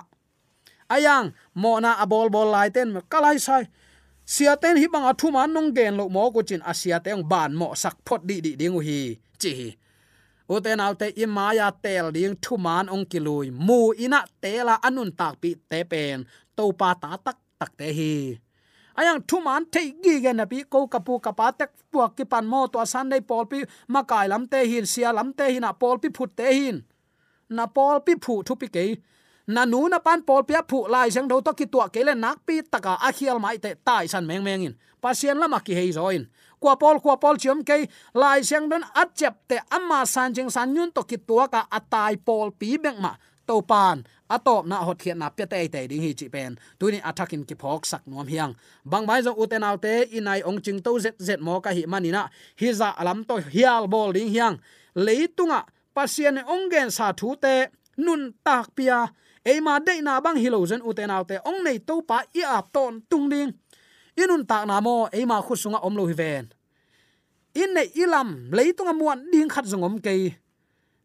Ayang, 0.92 1.32
mo 1.56 1.80
na 1.84 1.92
abol 2.04 2.28
bol 2.28 2.52
lai 2.52 2.70
ten, 2.76 2.90
kalai 3.12 3.40
sai 3.40 3.64
siaten 4.34 4.78
hi 4.82 4.88
bang 4.94 5.06
athu 5.12 5.28
man 5.36 5.50
nong 5.56 5.70
gen 5.78 5.94
lo 6.00 6.06
mo 6.16 6.24
ko 6.34 6.40
chin 6.50 6.64
asia 6.72 6.98
te 7.04 7.10
ang 7.16 7.26
ban 7.32 7.52
mo 7.60 7.68
sak 7.82 7.96
phot 8.08 8.22
di 8.30 8.38
di 8.46 8.52
ding 8.62 8.80
hi. 8.88 9.02
Chi 9.42 9.54
o 10.54 10.56
te 10.64 10.72
nau 10.80 10.94
te 11.02 11.08
i 11.24 11.26
maya 11.38 11.68
tel 11.84 12.06
ding 12.16 12.36
thu 12.44 12.54
man 12.66 12.86
ong 12.94 13.06
kilui 13.12 13.48
mu 13.68 13.80
ina 14.04 14.20
te 14.44 14.54
la 14.68 14.76
anun 14.88 15.12
tak 15.20 15.34
pi 15.42 15.50
te 15.70 15.80
pen. 15.92 16.18
To 16.56 16.64
pa 16.80 16.90
ta 17.02 17.12
tak 17.26 17.38
tak 17.60 17.72
te 17.80 17.88
hi. 17.98 18.16
Ayang 19.00 19.22
thu 19.30 19.38
man 19.48 19.64
te 19.74 19.82
gi 20.04 20.16
gen 20.24 20.38
na 20.40 20.46
pi 20.52 20.58
ko 20.74 20.80
kapu 20.94 21.14
kapa 21.26 21.48
tek 21.60 21.72
puak 21.92 22.12
ki 22.18 22.24
pan 22.32 22.46
mo 22.52 22.62
to 22.72 22.80
san 22.94 23.12
dei 23.12 23.22
pol 23.30 23.46
pi 23.52 23.60
ma 23.94 24.02
kai 24.12 24.26
lam 24.32 24.44
te 24.52 24.60
hin, 24.72 24.86
sia 24.94 25.10
lam 25.18 25.30
te 25.38 25.46
hin, 25.54 25.68
a 25.72 25.74
pol 25.82 25.96
pi 26.02 26.10
phut 26.18 26.32
te 26.40 26.48
hin. 26.58 26.78
Na 27.58 27.66
pol 27.76 27.98
pi 28.06 28.14
phu 28.24 28.34
thu 28.48 28.54
pi 28.62 28.68
ke 28.76 28.84
na 29.52 29.66
nu 29.66 29.88
na 29.92 30.00
pan 30.00 30.24
pol 30.28 30.44
pia 30.48 30.62
phu 30.70 30.88
lai 30.94 31.10
jang 31.16 31.28
do 31.28 31.42
to 31.46 31.52
ki 31.60 31.66
tua 31.74 31.86
ke 31.94 32.02
le 32.08 32.14
nak 32.16 32.38
pi 32.48 32.62
taka 32.74 32.94
a 33.08 33.10
khial 33.18 33.38
mai 33.44 33.58
te 33.64 33.76
tai 33.88 34.08
san 34.08 34.24
meng 34.30 34.44
meng 34.44 34.64
in. 34.68 34.74
Pasien 35.02 35.38
lama 35.42 35.60
ki 35.66 35.74
hei 35.80 35.92
zoin 35.98 36.24
kwa 36.62 36.76
pol 36.82 37.00
kwa 37.04 37.16
pol 37.24 37.36
chiom 37.42 37.60
ke 37.68 37.78
lai 38.14 38.40
jang 38.50 38.70
don 38.72 38.84
at 39.02 39.10
chep 39.20 39.36
te 39.50 39.58
amma 39.78 40.06
san 40.06 40.34
jing 40.36 40.50
san 40.56 40.74
nyun 40.74 40.90
to 40.96 41.02
ki 41.10 41.18
tua 41.28 41.46
ka 41.54 41.62
atai 41.78 42.16
pol 42.28 42.52
pi 42.60 42.78
beng 42.78 43.02
ma. 43.02 43.14
To 43.48 43.62
pan 43.62 44.06
atop 44.30 44.64
na 44.70 44.78
hot 44.88 44.98
khian 45.02 45.18
na 45.18 45.28
pe 45.30 45.46
te 45.52 45.68
te 45.68 45.88
ding 45.90 46.04
hi 46.06 46.14
chi 46.14 46.28
pen. 46.30 46.56
Tuini 46.80 47.00
attacking 47.10 47.44
ki 47.50 47.56
phok 47.62 47.86
sak 47.92 48.02
nuam 48.08 48.28
hiang. 48.28 48.54
Bang 48.86 49.06
mai 49.06 49.22
zo 49.26 49.32
uten 49.34 49.64
autte 49.64 50.08
inai 50.18 50.42
ong 50.50 50.62
ching 50.62 50.80
to 50.86 50.92
zet 51.04 51.18
zet 51.28 51.42
mo 51.42 51.60
ka 51.60 51.72
hi 51.76 51.84
manina 51.92 52.30
hi 52.60 52.70
za 52.80 52.90
alam 53.02 53.26
to 53.26 53.36
hial 53.54 53.88
bol 53.92 54.14
ding 54.16 54.30
hiang. 54.30 54.56
Leitunga 54.96 55.66
pasien 55.96 56.38
ong 56.54 56.70
gen 56.72 56.90
sa 56.92 57.12
thu 57.12 57.36
te, 57.36 57.56
nun 57.98 58.32
tak 58.46 58.72
pia 58.76 59.12
eima 59.46 59.80
de 59.80 60.02
na 60.02 60.22
bang 60.22 60.38
hilo 60.38 60.66
zen 60.66 60.82
uten 60.82 61.10
autte 61.10 61.42
ong 61.46 61.64
nei 61.66 61.80
to 61.80 62.02
pa 62.02 62.22
i 62.34 62.42
ap 62.46 62.70
ton 62.74 63.02
tung 63.10 63.30
ding 63.30 63.52
inun 64.18 64.46
ta 64.46 64.66
na 64.66 64.82
mo 64.82 65.10
eima 65.10 65.42
khusunga 65.42 65.80
omlo 65.88 66.06
hi 66.10 66.14
ven 66.14 66.46
in 67.54 67.74
nei 67.74 67.90
ilam 67.98 68.52
leitunga 68.54 68.94
muan 68.94 69.20
ding 69.32 69.50
khat 69.50 69.66
zongom 69.66 69.98
ke 70.06 70.38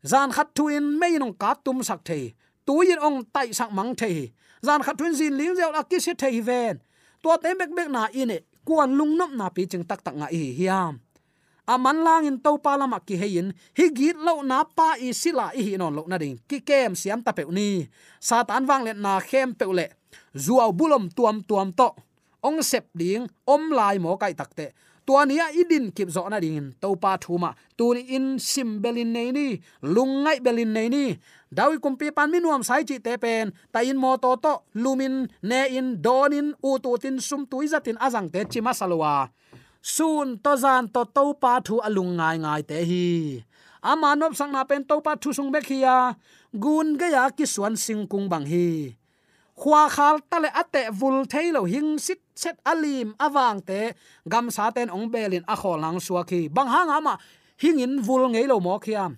zan 0.04 0.30
khat 0.36 0.48
thuin 0.56 0.84
mei 1.00 1.16
nong 1.18 1.34
ka 1.42 1.54
tum 1.64 1.80
sak 1.82 2.00
thei 2.04 2.34
tuin 2.66 2.98
ong 3.00 3.24
tai 3.34 3.48
sak 3.58 3.70
mang 3.72 3.94
thei 3.96 4.32
zan 4.66 4.82
khat 4.84 4.96
thuin 4.98 5.14
zin 5.18 5.32
ling 5.38 5.54
zel 5.56 5.72
akis 5.80 6.06
he 6.06 6.14
thei 6.14 6.40
ven 6.40 6.76
to 7.22 7.30
te 7.42 7.50
bek 7.58 7.70
bek 7.76 7.88
na 7.88 8.02
ine 8.12 8.38
kuan 8.66 8.90
lung 8.98 9.16
nop 9.18 9.30
na 9.38 9.46
pi 9.48 9.62
ching 9.70 9.84
tak 9.88 10.04
tak 10.04 10.14
nga 10.18 10.28
hi 10.28 10.52
hiam 10.58 11.00
aman 11.66 11.98
lang 12.06 12.24
in 12.30 12.38
to 12.38 12.56
pa 12.62 12.78
lama 12.78 13.02
ki 13.02 13.14
hein 13.18 13.50
hi 13.76 13.86
git 13.90 14.16
lo 14.16 14.40
na 14.46 14.62
pa 14.62 14.94
i 15.02 15.10
sila 15.10 15.50
i 15.52 15.62
hi 15.66 15.74
non 15.76 15.94
lo 15.94 16.02
na 16.06 16.16
ding. 16.18 16.38
Ki 16.48 16.62
kem 16.62 16.94
siam 16.94 17.20
ta 17.22 17.34
pe 17.34 17.44
ni. 17.50 17.86
Satan 18.22 18.66
wang 18.66 18.82
le 18.86 18.92
na 18.94 19.18
khem 19.20 19.54
pe 19.54 19.66
le. 19.66 19.86
Zuaw 20.34 20.70
bulom 20.70 21.10
tuam 21.10 21.42
tuam 21.42 21.74
to. 21.74 21.90
Ong 22.46 22.62
sep 22.62 22.86
ding, 22.94 23.26
om 23.42 23.74
lai 23.74 23.98
mo 23.98 24.14
kai 24.14 24.32
takte 24.32 24.70
tuania 25.06 25.46
idin 25.54 25.94
kip 25.94 26.10
zo 26.10 26.26
na 26.26 26.42
ding 26.42 26.74
to 26.82 26.98
pa 26.98 27.14
thuma 27.14 27.54
tuni 27.78 28.02
in 28.16 28.38
sim 28.42 28.82
belin 28.82 29.14
nei 29.14 29.30
ni. 29.30 29.48
Lungai 29.94 30.42
belin 30.42 30.74
nei 30.74 30.88
ni. 30.90 31.04
Dawi 31.56 31.78
kumpi 31.78 32.10
pan 32.10 32.30
minuam 32.30 32.62
sai 32.66 32.82
chi 32.88 32.98
te 32.98 33.14
pen. 33.22 33.54
Ta 33.72 33.80
in 33.86 33.96
mo 34.02 34.18
to 34.18 34.34
to. 34.44 34.54
Lumin, 34.82 35.30
ne 35.42 35.60
in 35.78 36.02
donin 36.02 36.48
u 36.62 36.78
tu 36.82 36.90
tin, 36.98 37.16
sum 37.22 37.46
tuizatin 37.46 37.96
azang 38.06 38.28
te 38.34 38.40
chi 38.50 38.60
masalwa 38.60 39.30
sun 39.86 40.42
to 40.42 40.52
zan 40.58 40.90
to 40.90 41.06
to 41.14 41.24
pa 41.38 41.62
thu 41.62 41.78
alung 41.78 42.18
ngai 42.18 42.36
ngai 42.42 42.62
te 42.66 42.78
hi. 42.90 43.06
Amanop 43.86 44.34
sang 44.34 44.50
na 44.50 44.66
pen 44.66 44.82
to 44.82 44.98
pa 44.98 45.14
thu 45.14 45.30
sung 45.30 45.54
bek 45.54 45.62
hiya 45.70 46.18
gun 46.50 46.98
ge 46.98 47.08
ya 47.14 47.30
ki 47.30 47.46
suan 47.46 47.78
sing 47.78 48.02
kung 48.10 48.26
bang 48.26 48.42
hi. 48.42 48.98
Khwa 49.54 49.82
khal 49.94 50.18
tale 50.30 50.50
ate 50.50 50.82
vul 50.90 51.22
thailo 51.30 51.62
hing 51.72 52.02
sit 52.02 52.18
set 52.34 52.58
alim 52.66 53.14
awang 53.26 53.62
te. 53.68 53.94
Gam 54.26 54.50
sa 54.50 54.74
ten 54.74 54.90
ong 54.90 55.06
belin 55.06 55.46
a 55.46 55.54
khol 55.54 55.78
lang 55.78 56.02
suaki 56.02 56.50
bang 56.50 56.66
hang 56.74 56.90
ama 56.90 57.14
hingin 57.62 58.02
vul 58.02 58.26
ngei 58.34 58.50
lo 58.50 58.58
mo 58.58 58.74
khiam 58.82 59.14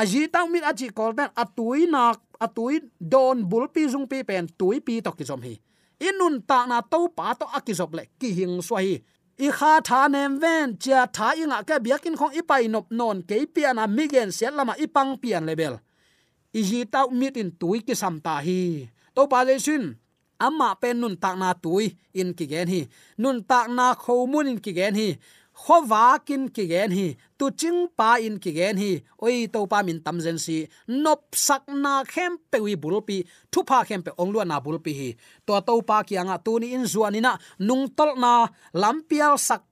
aji 0.00 0.20
tang 0.32 0.48
mit 0.48 0.64
aji 0.64 0.88
kol 0.98 1.12
ten 1.18 1.28
atui 1.42 1.84
nak 1.84 2.16
atui 2.40 2.80
don 2.96 3.44
bul 3.50 3.68
pi 3.74 3.82
jung 3.92 4.08
pi 4.08 4.24
pen 4.28 4.48
tui 4.58 4.80
pi 4.80 5.04
to 5.04 5.12
ki 5.12 5.24
zom 5.28 5.44
hi. 5.44 5.54
Inun 6.00 6.40
ta 6.48 6.64
na 6.70 6.78
to 6.80 7.12
pa 7.12 7.36
to 7.36 7.44
akizop 7.58 7.92
le 7.92 8.02
ki 8.16 8.28
hing 8.38 8.56
swahi 8.64 9.04
i 9.46 9.48
kha 9.58 9.72
tha 9.88 10.00
nem 10.14 10.32
ven 10.42 10.66
cha 10.82 11.00
tha 11.16 11.28
inga 11.42 11.58
ka 11.68 11.76
biakin 11.84 12.16
khong 12.20 12.34
ipai 12.40 12.64
nop 12.74 12.86
non 12.98 13.18
ke 13.28 13.36
piana 13.54 13.84
migen 13.96 14.30
set 14.38 14.52
lama 14.58 14.74
ipang 14.84 15.10
pian 15.22 15.44
level 15.48 15.74
i 16.58 16.60
ji 16.68 16.80
tau 16.94 17.06
mit 17.20 17.36
in 17.42 17.50
tui 17.60 17.78
ki 17.86 17.94
sam 18.02 18.14
ta 18.26 18.34
hi 18.46 18.60
to 19.14 19.22
pa 19.32 19.38
le 19.48 19.54
sin 19.66 19.84
amma 20.46 20.68
pen 20.80 20.96
nun 21.00 21.14
tak 21.22 21.34
na 21.42 21.48
tui 21.64 21.86
in 22.20 22.30
ki 22.38 22.46
gen 22.52 22.68
hi 22.72 22.80
nun 23.22 23.38
tak 23.50 23.66
na 23.76 23.86
khomun 24.02 24.46
in 24.52 24.58
ki 24.64 24.72
gen 24.78 24.94
hi 25.00 25.08
khowa 25.58 26.18
kin 26.26 26.48
ki 26.54 26.64
gen 26.70 26.90
hi, 26.98 27.06
tu 27.38 27.50
ching 27.50 27.80
pa 27.98 28.16
in 28.26 28.38
ki 28.38 28.52
gen 28.58 28.76
hi, 28.82 28.92
oi 29.24 29.46
to 29.54 29.66
pa 29.66 29.82
min 29.86 30.00
tam 30.04 30.20
zen 30.24 30.38
si, 30.44 30.58
nop 30.86 31.34
sak 31.46 31.62
na 31.84 31.92
khem 32.12 32.38
pe 32.50 32.58
wi 32.64 32.74
bul 32.82 33.00
pi, 33.08 33.16
thu 33.52 33.64
pa 33.70 33.82
khem 33.88 34.02
pe 34.06 34.10
ong 34.20 34.30
lu 34.32 34.44
na 34.44 34.60
bul 34.64 34.78
pi 34.84 34.92
hi. 35.00 35.08
To 35.46 35.60
to 35.68 35.74
pa 35.88 36.02
ki 36.06 36.14
anga 36.22 36.36
tu 36.44 36.58
ni 36.60 36.74
in 36.76 36.84
zuani 36.92 37.20
na, 37.26 37.32
nung 37.58 37.84
tol 37.96 38.14
na 38.22 38.32
lampial 38.82 39.34
sak 39.48 39.62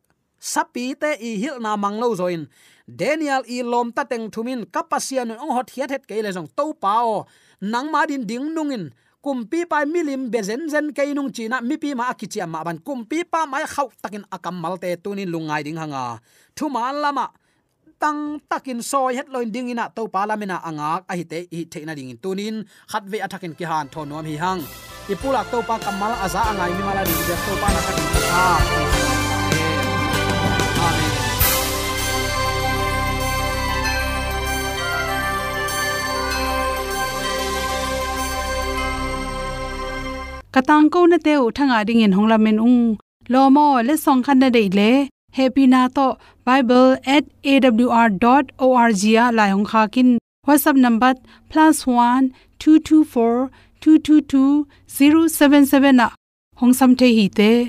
sapi 0.53 0.94
te 1.01 1.11
i 1.29 1.31
hil 1.42 1.57
na 1.64 1.77
manglo 1.77 2.14
zoin. 2.20 2.42
Daniel 2.87 3.42
i 3.51 3.62
lom 3.62 3.88
ta 3.96 4.03
teng 4.11 4.31
thumin 4.31 4.62
kapasian 4.75 5.35
ong 5.35 5.55
hot 5.57 5.70
hiat 5.75 5.90
het 5.90 6.05
ke 6.07 6.22
le 6.22 6.31
jong 6.37 6.51
to 6.59 6.70
pa 6.83 7.03
o. 7.03 7.27
Nang 7.61 7.90
ma 7.90 8.07
din 8.07 8.27
ding 8.27 8.55
nungin 8.55 8.92
kumpi 9.27 9.67
pai 9.67 9.83
milim 9.91 10.31
bezen 10.31 10.71
zen 10.71 10.95
ke 10.95 11.03
nung 11.11 11.35
china, 11.35 11.59
mi 11.59 11.75
pi 11.75 11.99
ma 11.99 12.15
akichi 12.15 12.39
ma 12.47 12.62
ban. 12.62 12.79
Kumpi 12.79 13.27
pa 13.27 13.43
mai 13.43 13.67
khau 13.67 13.91
takin 13.99 14.23
akam 14.31 14.55
malte 14.62 14.95
tunin 15.03 15.27
lungai 15.27 15.67
ding 15.67 15.75
hanga. 15.83 16.23
Thu 16.55 16.71
ma 16.71 16.95
lama, 16.95 17.27
tang 17.99 18.39
takin 18.51 18.79
soi 18.91 19.19
het 19.19 19.27
loin 19.35 19.51
ding 19.51 19.67
ina 19.75 19.91
to 19.97 20.07
palamina 20.07 20.62
angak 20.62 21.03
a 21.11 21.15
hite 21.19 21.39
i 21.51 21.67
theina 21.67 21.93
ding 21.99 22.15
tunin. 22.23 22.62
Khatve 22.87 23.19
athakin 23.27 23.59
ki 23.59 23.65
han 23.67 23.91
thonom 23.91 24.23
hi 24.31 24.37
hang. 24.39 24.62
Ipula 25.11 25.43
to 25.51 25.59
pa 25.69 25.75
kamal 25.85 26.15
aza 26.25 26.41
angai 26.51 26.71
mi 26.79 26.83
mala 26.87 27.03
ding 27.03 27.23
to 27.27 27.53
pa 27.62 27.69
na 27.75 27.81
takin 27.87 29.06
katang 40.57 40.87
ko 40.92 41.01
na 41.12 41.19
teu 41.27 41.45
thanga 41.57 41.79
ding 41.88 42.03
in 42.05 42.12
hongla 42.16 42.37
men 42.45 42.59
ung 42.66 42.81
lomo 43.33 43.66
le 43.88 43.95
song 44.05 44.21
khan 44.27 44.38
na 44.42 44.49
dei 44.57 44.69
le 44.79 44.90
happy 45.38 45.64
na 45.73 45.81
to 45.97 46.07
bible@awr.org 46.47 49.01
ya 49.16 49.25
la 49.38 49.45
hong 49.53 49.66
kha 49.71 49.83
kin 49.95 50.09
whatsapp 50.47 50.77
number 50.85 51.12
+1 51.53 52.23
224 52.59 53.51
222 53.85 54.55
077 54.97 55.92
na 56.01 56.07
hong 56.61 56.75
sam 56.79 56.90
the 57.01 57.09
hi 57.16 57.27
te 57.38 57.51